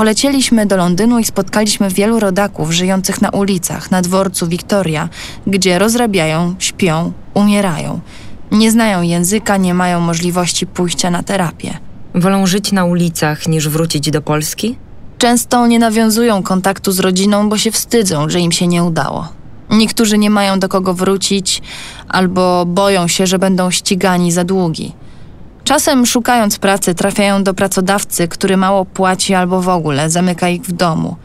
Polecieliśmy 0.00 0.66
do 0.66 0.76
Londynu 0.76 1.18
i 1.18 1.24
spotkaliśmy 1.24 1.90
wielu 1.90 2.20
rodaków 2.20 2.72
żyjących 2.72 3.22
na 3.22 3.30
ulicach, 3.30 3.90
na 3.90 4.02
dworcu 4.02 4.46
Victoria, 4.46 5.08
gdzie 5.46 5.78
rozrabiają, 5.78 6.54
śpią, 6.58 7.12
umierają– 7.34 8.00
nie 8.60 8.70
znają 8.70 9.02
języka, 9.02 9.56
nie 9.56 9.74
mają 9.74 10.00
możliwości 10.00 10.66
pójścia 10.66 11.10
na 11.10 11.22
terapię. 11.22 11.78
Wolą 12.14 12.46
żyć 12.46 12.72
na 12.72 12.84
ulicach 12.84 13.48
niż 13.48 13.68
wrócić 13.68 14.10
do 14.10 14.22
Polski? 14.22 14.76
Często 15.18 15.66
nie 15.66 15.78
nawiązują 15.78 16.42
kontaktu 16.42 16.92
z 16.92 16.98
rodziną, 16.98 17.48
bo 17.48 17.58
się 17.58 17.70
wstydzą, 17.70 18.28
że 18.28 18.40
im 18.40 18.52
się 18.52 18.66
nie 18.66 18.84
udało. 18.84 19.28
Niektórzy 19.70 20.18
nie 20.18 20.30
mają 20.30 20.60
do 20.60 20.68
kogo 20.68 20.94
wrócić 20.94 21.62
albo 22.08 22.66
boją 22.66 23.08
się, 23.08 23.26
że 23.26 23.38
będą 23.38 23.70
ścigani 23.70 24.32
za 24.32 24.44
długi. 24.44 24.92
Czasem 25.64 26.06
szukając 26.06 26.58
pracy 26.58 26.94
trafiają 26.94 27.44
do 27.44 27.54
pracodawcy, 27.54 28.28
który 28.28 28.56
mało 28.56 28.84
płaci 28.84 29.34
albo 29.34 29.62
w 29.62 29.68
ogóle 29.68 30.10
zamyka 30.10 30.48
ich 30.48 30.62
w 30.62 30.72
domu. 30.72 31.16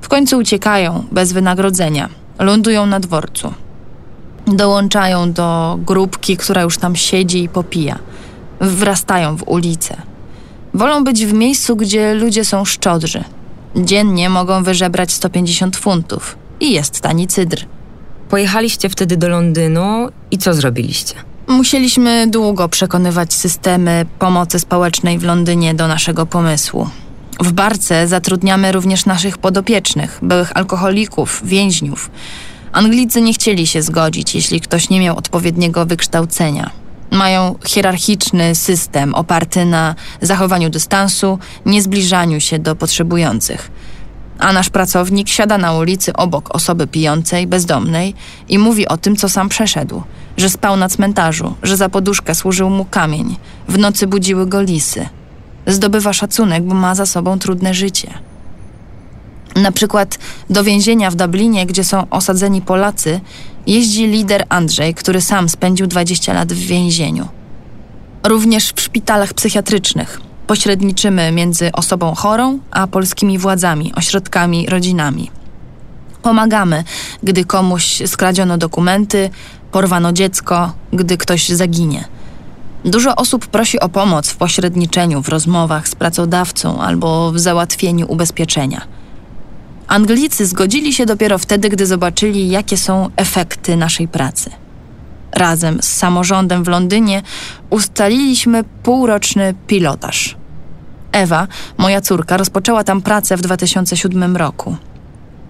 W 0.00 0.08
końcu 0.08 0.38
uciekają 0.38 1.04
bez 1.12 1.32
wynagrodzenia, 1.32 2.08
lądują 2.38 2.86
na 2.86 3.00
dworcu 3.00 3.54
dołączają 4.46 5.32
do 5.32 5.78
grupki, 5.86 6.36
która 6.36 6.62
już 6.62 6.78
tam 6.78 6.96
siedzi 6.96 7.42
i 7.42 7.48
popija. 7.48 7.98
Wrastają 8.60 9.36
w 9.36 9.48
ulicę. 9.48 9.96
Wolą 10.74 11.04
być 11.04 11.26
w 11.26 11.32
miejscu, 11.32 11.76
gdzie 11.76 12.14
ludzie 12.14 12.44
są 12.44 12.64
szczodrzy. 12.64 13.24
Dziennie 13.76 14.30
mogą 14.30 14.62
wyżebrać 14.62 15.12
150 15.12 15.76
funtów 15.76 16.36
i 16.60 16.72
jest 16.72 17.00
tani 17.00 17.26
cydr. 17.26 17.66
Pojechaliście 18.28 18.88
wtedy 18.88 19.16
do 19.16 19.28
Londynu 19.28 20.08
i 20.30 20.38
co 20.38 20.54
zrobiliście? 20.54 21.14
Musieliśmy 21.46 22.26
długo 22.26 22.68
przekonywać 22.68 23.34
systemy 23.34 24.06
pomocy 24.18 24.58
społecznej 24.58 25.18
w 25.18 25.24
Londynie 25.24 25.74
do 25.74 25.88
naszego 25.88 26.26
pomysłu. 26.26 26.88
W 27.40 27.52
barce 27.52 28.08
zatrudniamy 28.08 28.72
również 28.72 29.06
naszych 29.06 29.38
podopiecznych, 29.38 30.18
byłych 30.22 30.56
alkoholików, 30.56 31.42
więźniów. 31.44 32.10
Anglicy 32.72 33.22
nie 33.22 33.32
chcieli 33.32 33.66
się 33.66 33.82
zgodzić, 33.82 34.34
jeśli 34.34 34.60
ktoś 34.60 34.90
nie 34.90 35.00
miał 35.00 35.16
odpowiedniego 35.16 35.86
wykształcenia. 35.86 36.70
Mają 37.10 37.54
hierarchiczny 37.66 38.54
system 38.54 39.14
oparty 39.14 39.64
na 39.64 39.94
zachowaniu 40.20 40.70
dystansu, 40.70 41.38
niezbliżaniu 41.66 42.40
się 42.40 42.58
do 42.58 42.76
potrzebujących. 42.76 43.70
A 44.44 44.52
nasz 44.52 44.70
pracownik 44.70 45.28
siada 45.28 45.58
na 45.58 45.72
ulicy 45.72 46.12
obok 46.12 46.54
osoby 46.54 46.86
pijącej, 46.86 47.46
bezdomnej 47.46 48.14
i 48.48 48.58
mówi 48.58 48.88
o 48.88 48.96
tym, 48.96 49.16
co 49.16 49.28
sam 49.28 49.48
przeszedł. 49.48 50.02
Że 50.36 50.50
spał 50.50 50.76
na 50.76 50.88
cmentarzu, 50.88 51.54
że 51.62 51.76
za 51.76 51.88
poduszkę 51.88 52.34
służył 52.34 52.70
mu 52.70 52.84
kamień, 52.84 53.36
w 53.68 53.78
nocy 53.78 54.06
budziły 54.06 54.46
go 54.46 54.62
lisy. 54.62 55.08
Zdobywa 55.66 56.12
szacunek, 56.12 56.64
bo 56.64 56.74
ma 56.74 56.94
za 56.94 57.06
sobą 57.06 57.38
trudne 57.38 57.74
życie. 57.74 58.14
Na 59.56 59.72
przykład 59.72 60.18
do 60.50 60.64
więzienia 60.64 61.10
w 61.10 61.14
Dublinie, 61.14 61.66
gdzie 61.66 61.84
są 61.84 62.10
osadzeni 62.10 62.62
Polacy, 62.62 63.20
jeździ 63.66 64.06
lider 64.06 64.44
Andrzej, 64.48 64.94
który 64.94 65.20
sam 65.20 65.48
spędził 65.48 65.86
20 65.86 66.32
lat 66.32 66.52
w 66.52 66.66
więzieniu. 66.66 67.28
Również 68.22 68.72
w 68.72 68.80
szpitalach 68.80 69.34
psychiatrycznych 69.34 70.20
pośredniczymy 70.46 71.32
między 71.32 71.72
osobą 71.72 72.14
chorą 72.14 72.58
a 72.70 72.86
polskimi 72.86 73.38
władzami, 73.38 73.92
ośrodkami, 73.96 74.66
rodzinami. 74.66 75.30
Pomagamy, 76.22 76.84
gdy 77.22 77.44
komuś 77.44 78.02
skradziono 78.06 78.58
dokumenty, 78.58 79.30
porwano 79.72 80.12
dziecko, 80.12 80.72
gdy 80.92 81.16
ktoś 81.16 81.48
zaginie. 81.48 82.04
Dużo 82.84 83.16
osób 83.16 83.46
prosi 83.46 83.80
o 83.80 83.88
pomoc 83.88 84.28
w 84.28 84.36
pośredniczeniu, 84.36 85.22
w 85.22 85.28
rozmowach 85.28 85.88
z 85.88 85.94
pracodawcą 85.94 86.80
albo 86.80 87.32
w 87.32 87.38
załatwieniu 87.38 88.12
ubezpieczenia. 88.12 88.80
Anglicy 89.86 90.46
zgodzili 90.46 90.92
się 90.92 91.06
dopiero 91.06 91.38
wtedy, 91.38 91.68
gdy 91.68 91.86
zobaczyli, 91.86 92.50
jakie 92.50 92.76
są 92.76 93.10
efekty 93.16 93.76
naszej 93.76 94.08
pracy. 94.08 94.50
Razem 95.34 95.82
z 95.82 95.92
samorządem 95.92 96.64
w 96.64 96.68
Londynie 96.68 97.22
ustaliliśmy 97.70 98.64
półroczny 98.82 99.54
pilotaż. 99.66 100.36
Ewa, 101.12 101.46
moja 101.78 102.00
córka, 102.00 102.36
rozpoczęła 102.36 102.84
tam 102.84 103.02
pracę 103.02 103.36
w 103.36 103.40
2007 103.40 104.36
roku. 104.36 104.76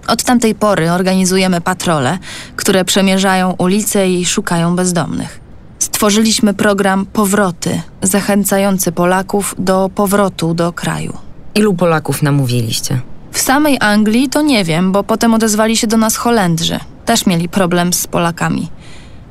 Od 0.07 0.23
tamtej 0.23 0.55
pory 0.55 0.91
organizujemy 0.91 1.61
patrole, 1.61 2.19
które 2.57 2.85
przemierzają 2.85 3.55
ulice 3.59 4.11
i 4.11 4.25
szukają 4.25 4.77
bezdomnych. 4.77 5.41
Stworzyliśmy 5.79 6.55
program 6.55 7.07
Powroty, 7.07 7.81
zachęcający 8.03 8.93
Polaków 8.93 9.55
do 9.59 9.91
powrotu 9.95 10.55
do 10.55 10.73
kraju. 10.73 11.19
Ilu 11.55 11.75
Polaków 11.75 12.23
namówiliście? 12.23 13.01
W 13.33 13.41
samej 13.41 13.77
Anglii 13.81 14.29
to 14.29 14.43
nie 14.43 14.65
wiem, 14.65 14.93
bo 14.93 15.03
potem 15.03 15.35
odezwali 15.35 15.77
się 15.77 15.87
do 15.87 15.97
nas 15.97 16.17
Holendrzy. 16.17 16.81
Też 17.05 17.27
mieli 17.27 17.49
problem 17.49 17.93
z 17.93 18.07
Polakami. 18.07 18.69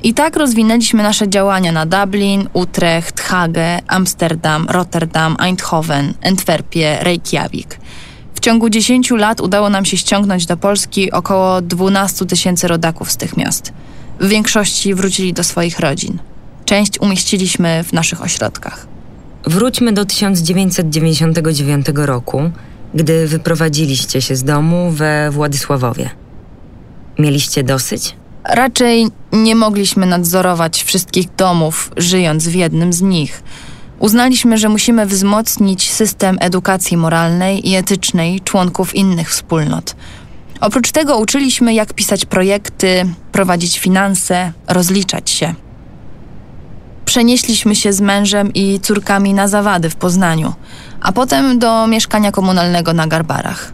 I 0.04 0.14
tak 0.14 0.36
rozwinęliśmy 0.36 1.02
nasze 1.02 1.28
działania 1.28 1.72
na 1.72 1.86
Dublin, 1.86 2.48
Utrecht, 2.52 3.20
Hage, 3.20 3.78
Amsterdam, 3.86 4.66
Rotterdam, 4.70 5.36
Eindhoven, 5.40 6.14
Antwerpie, 6.24 6.98
Reykjavik. 7.00 7.78
W 8.34 8.40
ciągu 8.40 8.68
10 8.68 9.10
lat 9.10 9.40
udało 9.40 9.70
nam 9.70 9.84
się 9.84 9.96
ściągnąć 9.96 10.46
do 10.46 10.56
Polski 10.56 11.12
około 11.12 11.60
12 11.60 12.26
tysięcy 12.26 12.68
rodaków 12.68 13.12
z 13.12 13.16
tych 13.16 13.36
miast. 13.36 13.72
W 14.20 14.28
większości 14.28 14.94
wrócili 14.94 15.32
do 15.32 15.44
swoich 15.44 15.80
rodzin. 15.80 16.18
Część 16.64 17.00
umieściliśmy 17.00 17.84
w 17.84 17.92
naszych 17.92 18.22
ośrodkach. 18.22 18.86
Wróćmy 19.44 19.92
do 19.92 20.04
1999 20.04 21.86
roku, 21.94 22.50
gdy 22.94 23.26
wyprowadziliście 23.26 24.22
się 24.22 24.36
z 24.36 24.44
domu 24.44 24.90
we 24.90 25.30
Władysławowie. 25.30 26.10
Mieliście 27.18 27.62
dosyć? 27.62 28.16
Raczej 28.44 29.06
nie 29.32 29.54
mogliśmy 29.54 30.06
nadzorować 30.06 30.82
wszystkich 30.82 31.34
domów, 31.34 31.90
żyjąc 31.96 32.48
w 32.48 32.54
jednym 32.54 32.92
z 32.92 33.02
nich. 33.02 33.42
Uznaliśmy, 33.98 34.58
że 34.58 34.68
musimy 34.68 35.06
wzmocnić 35.06 35.92
system 35.92 36.38
edukacji 36.40 36.96
moralnej 36.96 37.68
i 37.68 37.74
etycznej 37.74 38.40
członków 38.40 38.94
innych 38.94 39.30
wspólnot. 39.30 39.96
Oprócz 40.60 40.92
tego 40.92 41.18
uczyliśmy, 41.18 41.74
jak 41.74 41.92
pisać 41.92 42.24
projekty, 42.24 43.04
prowadzić 43.32 43.78
finanse, 43.78 44.52
rozliczać 44.68 45.30
się. 45.30 45.54
Przenieśliśmy 47.04 47.76
się 47.76 47.92
z 47.92 48.00
mężem 48.00 48.52
i 48.54 48.80
córkami 48.80 49.34
na 49.34 49.48
zawady 49.48 49.90
w 49.90 49.96
Poznaniu, 49.96 50.54
a 51.00 51.12
potem 51.12 51.58
do 51.58 51.86
mieszkania 51.86 52.32
komunalnego 52.32 52.92
na 52.92 53.06
Garbarach. 53.06 53.72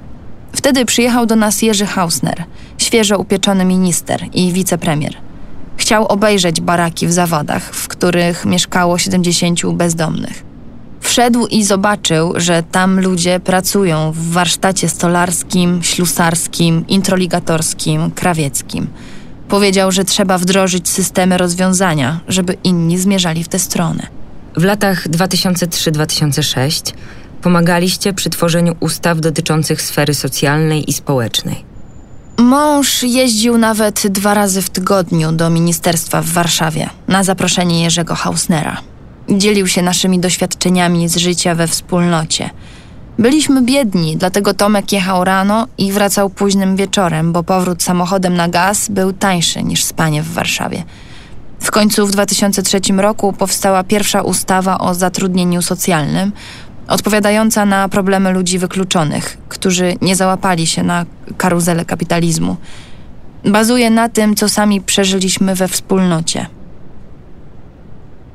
Wtedy 0.53 0.85
przyjechał 0.85 1.27
do 1.27 1.37
nas 1.37 1.63
Jerzy 1.63 1.87
Hausner, 1.87 2.45
świeżo 2.79 3.19
upieczony 3.19 3.65
minister 3.65 4.21
i 4.33 4.53
wicepremier. 4.53 5.15
Chciał 5.77 6.07
obejrzeć 6.07 6.61
baraki 6.61 7.07
w 7.07 7.13
zawadach, 7.13 7.63
w 7.75 7.89
których 7.89 8.45
mieszkało 8.45 8.99
70 8.99 9.61
bezdomnych. 9.73 10.51
Wszedł 11.01 11.47
i 11.47 11.65
zobaczył, 11.65 12.33
że 12.37 12.63
tam 12.63 13.01
ludzie 13.01 13.41
pracują 13.41 14.13
w 14.13 14.31
warsztacie 14.31 14.89
stolarskim, 14.89 15.83
ślusarskim, 15.83 16.85
introligatorskim, 16.89 18.11
krawieckim. 18.11 18.87
Powiedział, 19.49 19.93
że 19.93 20.05
trzeba 20.05 20.39
wdrożyć 20.39 20.89
systemy 20.89 21.39
rozwiązania, 21.39 22.21
żeby 22.29 22.57
inni 22.65 22.99
zmierzali 22.99 23.45
w 23.45 23.49
tę 23.49 23.59
stronę. 23.59 24.07
W 24.57 24.65
latach 24.65 25.09
2003-2006 25.09 26.93
pomagaliście 27.43 28.13
przy 28.13 28.31
tworzeniu 28.31 28.77
ustaw 28.81 29.21
dotyczących 29.21 29.83
sfery 29.83 30.15
socjalnej 30.15 30.91
i 30.91 30.93
społecznej. 30.93 31.65
Mąż 32.39 33.03
jeździł 33.03 33.59
nawet 33.59 34.07
dwa 34.09 34.35
razy 34.35 34.63
w 34.63 34.71
tygodniu 34.71 35.33
do 35.33 35.51
ministerstwa 35.51 36.23
w 36.23 36.27
Warszawie 36.27 36.91
na 37.09 37.25
zaproszenie 37.25 37.83
Jerzego 37.83 38.15
Hausnera. 38.15 38.77
Dzielił 39.29 39.67
się 39.67 39.83
naszymi 39.83 40.19
doświadczeniami 40.19 41.09
z 41.09 41.17
życia 41.17 41.55
we 41.55 41.67
wspólnocie. 41.67 42.51
Byliśmy 43.19 43.63
biedni, 43.63 44.17
dlatego 44.17 44.55
Tomek 44.55 44.93
jechał 44.93 45.25
rano 45.25 45.67
i 45.79 45.93
wracał 45.93 46.31
późnym 46.31 46.77
wieczorem, 46.77 47.33
bo 47.33 47.43
powrót 47.43 47.83
samochodem 47.83 48.35
na 48.35 48.49
gaz 48.49 48.89
był 48.89 49.13
tańszy 49.13 49.63
niż 49.63 49.85
spanie 49.85 50.23
w 50.23 50.33
Warszawie. 50.33 50.85
W 51.61 51.71
końcu 51.71 52.07
w 52.07 52.11
2003 52.11 52.81
roku 52.97 53.33
powstała 53.33 53.85
pierwsza 53.85 54.23
ustawa 54.23 54.79
o 54.79 54.95
zatrudnieniu 54.95 55.63
socjalnym, 55.63 56.33
odpowiadająca 56.91 57.67
na 57.67 57.89
problemy 57.89 58.33
ludzi 58.33 58.59
wykluczonych, 58.59 59.39
którzy 59.49 59.95
nie 60.01 60.17
załapali 60.17 60.67
się 60.67 60.83
na 60.83 61.07
karuzelę 61.37 61.85
kapitalizmu. 61.85 62.57
Bazuje 63.45 63.91
na 63.91 64.09
tym, 64.09 64.37
co 64.37 64.49
sami 64.49 64.81
przeżyliśmy 64.81 65.55
we 65.55 65.69
wspólnocie. 65.69 66.47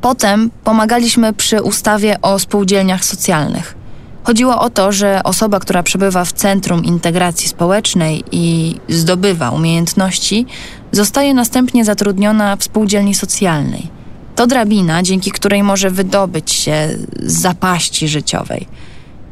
Potem 0.01 0.51
pomagaliśmy 0.63 1.33
przy 1.33 1.61
ustawie 1.61 2.21
o 2.21 2.39
spółdzielniach 2.39 3.05
socjalnych. 3.05 3.75
Chodziło 4.23 4.59
o 4.59 4.69
to, 4.69 4.91
że 4.91 5.23
osoba, 5.23 5.59
która 5.59 5.83
przebywa 5.83 6.25
w 6.25 6.33
centrum 6.33 6.85
integracji 6.85 7.47
społecznej 7.49 8.23
i 8.31 8.75
zdobywa 8.89 9.49
umiejętności, 9.49 10.45
zostaje 10.91 11.33
następnie 11.33 11.85
zatrudniona 11.85 12.55
w 12.55 12.63
spółdzielni 12.63 13.15
socjalnej. 13.15 13.89
To 14.35 14.47
drabina, 14.47 15.03
dzięki 15.03 15.31
której 15.31 15.63
może 15.63 15.89
wydobyć 15.89 16.51
się 16.51 16.89
z 17.19 17.33
zapaści 17.33 18.07
życiowej. 18.07 18.67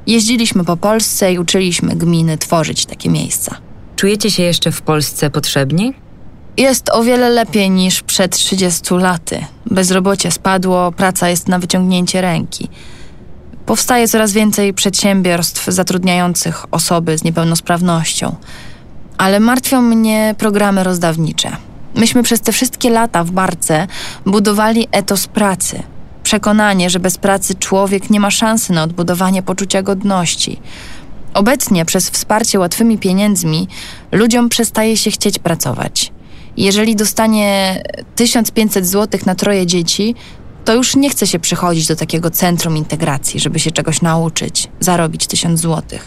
Jeździliśmy 0.08 0.66
po 0.66 0.78
Polsce 0.78 1.34
i 1.34 1.40
uczyliśmy 1.40 1.96
gminy 1.96 2.38
tworzyć 2.38 2.86
takie 2.86 3.10
miejsca. 3.10 3.58
Czujecie 3.96 4.32
się 4.32 4.44
jeszcze 4.44 4.72
w 4.72 4.82
Polsce 4.82 5.30
potrzebni? 5.30 5.94
Jest 6.58 6.90
o 6.90 7.04
wiele 7.04 7.30
lepiej 7.30 7.70
niż 7.70 8.02
przed 8.02 8.32
30 8.36 8.94
laty. 8.94 9.46
Bezrobocie 9.66 10.32
spadło, 10.32 10.92
praca 10.92 11.30
jest 11.30 11.48
na 11.48 11.60
wyciągnięcie 11.60 12.22
ręki. 12.22 12.70
Powstaje 13.66 14.08
coraz 14.08 14.32
więcej 14.32 14.74
przedsiębiorstw 14.74 15.66
zatrudniających 15.68 16.66
osoby 16.72 17.18
z 17.18 17.24
niepełnosprawnością. 17.24 18.36
Ale 19.18 19.40
martwią 19.40 19.82
mnie 19.82 20.36
programy 20.38 20.84
rozdawnicze. 20.84 21.58
Myśmy 21.96 22.24
przez 22.24 22.42
te 22.42 22.52
wszystkie 22.52 22.90
lata 22.90 23.24
w 23.24 23.32
barce 23.32 23.88
budowali 24.26 24.88
etos 24.92 25.28
pracy. 25.28 25.84
Przekonanie, 26.24 26.90
że 26.90 27.00
bez 27.00 27.18
pracy 27.18 27.56
człowiek 27.56 28.10
nie 28.10 28.20
ma 28.20 28.32
szansy 28.32 28.74
na 28.74 28.84
odbudowanie 28.84 29.44
poczucia 29.44 29.82
godności. 29.82 30.60
Obecnie 31.34 31.86
przez 31.86 32.10
wsparcie 32.10 32.60
łatwymi 32.60 32.98
pieniędzmi 32.98 33.68
ludziom 34.12 34.50
przestaje 34.50 34.98
się 34.98 35.12
chcieć 35.12 35.40
pracować. 35.40 36.12
Jeżeli 36.58 36.96
dostanie 36.96 37.84
1500 38.16 38.88
zł 38.88 39.20
na 39.26 39.36
troje 39.36 39.66
dzieci, 39.66 40.16
to 40.66 40.74
już 40.74 40.96
nie 40.96 41.10
chce 41.10 41.28
się 41.28 41.40
przychodzić 41.40 41.88
do 41.88 41.96
takiego 41.96 42.32
centrum 42.32 42.78
integracji, 42.78 43.40
żeby 43.40 43.60
się 43.60 43.72
czegoś 43.72 44.02
nauczyć, 44.02 44.70
zarobić 44.80 45.28
1000 45.28 45.62
zł. 45.62 46.00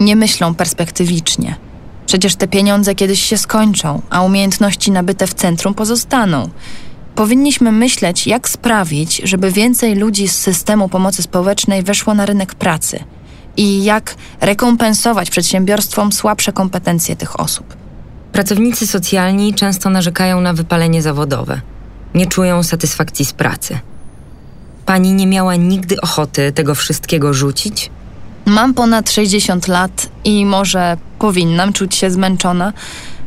Nie 0.00 0.16
myślą 0.16 0.54
perspektywicznie. 0.54 1.56
Przecież 2.06 2.36
te 2.36 2.48
pieniądze 2.48 2.94
kiedyś 2.94 3.24
się 3.24 3.38
skończą, 3.38 4.02
a 4.10 4.22
umiejętności 4.22 4.90
nabyte 4.90 5.26
w 5.26 5.34
centrum 5.34 5.74
pozostaną. 5.74 6.50
Powinniśmy 7.14 7.72
myśleć, 7.72 8.26
jak 8.26 8.48
sprawić, 8.48 9.22
żeby 9.24 9.50
więcej 9.50 9.94
ludzi 9.94 10.28
z 10.28 10.36
systemu 10.36 10.88
pomocy 10.88 11.22
społecznej 11.22 11.82
weszło 11.82 12.14
na 12.14 12.26
rynek 12.26 12.54
pracy 12.54 13.04
i 13.56 13.84
jak 13.84 14.14
rekompensować 14.40 15.30
przedsiębiorstwom 15.30 16.12
słabsze 16.12 16.52
kompetencje 16.52 17.16
tych 17.16 17.40
osób. 17.40 17.76
Pracownicy 18.32 18.86
socjalni 18.86 19.54
często 19.54 19.90
narzekają 19.90 20.40
na 20.40 20.52
wypalenie 20.52 21.02
zawodowe. 21.02 21.60
Nie 22.14 22.26
czują 22.26 22.62
satysfakcji 22.62 23.24
z 23.24 23.32
pracy. 23.32 23.78
Pani 24.86 25.12
nie 25.12 25.26
miała 25.26 25.56
nigdy 25.56 26.00
ochoty 26.00 26.52
tego 26.52 26.74
wszystkiego 26.74 27.34
rzucić? 27.34 27.90
Mam 28.46 28.74
ponad 28.74 29.10
60 29.10 29.68
lat 29.68 30.08
i 30.24 30.46
może 30.46 30.96
powinnam 31.18 31.72
czuć 31.72 31.94
się 31.94 32.10
zmęczona, 32.10 32.72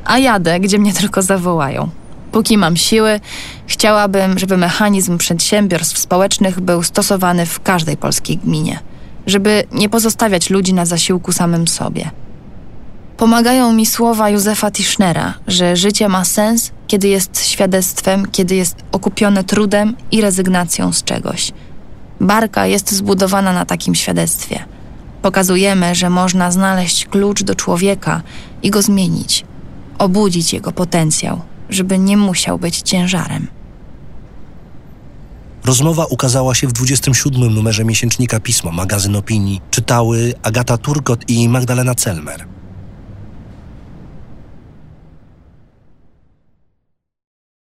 a 0.06 0.17
jadę, 0.17 0.60
gdzie 0.60 0.80
mnie 0.80 0.93
tylko 0.93 1.21
zawołają. 1.21 1.89
Póki 2.32 2.58
mam 2.58 2.77
siły, 2.77 3.19
chciałabym, 3.67 4.39
żeby 4.39 4.58
mechanizm 4.58 5.17
przedsiębiorstw 5.17 5.97
społecznych 5.97 6.60
był 6.60 6.84
stosowany 6.84 7.45
w 7.45 7.62
każdej 7.62 7.97
polskiej 7.97 8.38
gminie, 8.38 8.80
żeby 9.27 9.63
nie 9.71 9.89
pozostawiać 9.89 10.49
ludzi 10.49 10.73
na 10.73 10.86
zasiłku 10.86 11.32
samym 11.32 11.67
sobie. 11.67 12.10
Pomagają 13.17 13.73
mi 13.73 13.86
słowa 13.86 14.30
Józefa 14.30 14.71
Tischnera, 14.71 15.34
że 15.47 15.75
życie 15.75 16.10
ma 16.10 16.25
sens, 16.25 16.71
kiedy 16.88 17.08
jest 17.08 17.47
świadectwem, 17.47 18.25
kiedy 18.32 18.56
jest 18.56 18.75
okupione 18.91 19.43
trudem 19.43 19.95
i 20.12 20.21
rezygnacją 20.21 20.93
z 20.93 21.03
czegoś. 21.03 21.51
Barka 22.21 22.65
jest 22.65 22.91
zbudowana 22.91 23.53
na 23.53 23.65
takim 23.65 23.95
świadectwie. 23.95 24.76
Pokazujemy, 25.21 25.95
że 25.95 26.10
można 26.10 26.51
znaleźć 26.51 27.06
klucz 27.06 27.43
do 27.43 27.56
człowieka 27.56 28.21
i 28.63 28.69
go 28.69 28.82
zmienić, 28.82 29.45
obudzić 29.97 30.53
jego 30.53 30.71
potencjał, 30.71 31.41
żeby 31.69 31.99
nie 31.99 32.17
musiał 32.17 32.60
być 32.60 32.82
ciężarem. 32.82 33.47
Rozmowa 35.65 36.06
ukazała 36.06 36.56
się 36.56 36.67
w 36.67 36.73
27 36.73 37.53
numerze 37.53 37.86
miesięcznika 37.86 38.39
Pismo, 38.39 38.71
magazyn 38.71 39.15
opinii. 39.15 39.62
Czytały 39.71 40.34
Agata 40.43 40.77
Turkot 40.77 41.30
i 41.30 41.49
Magdalena 41.49 41.95
Celmer. 41.95 42.56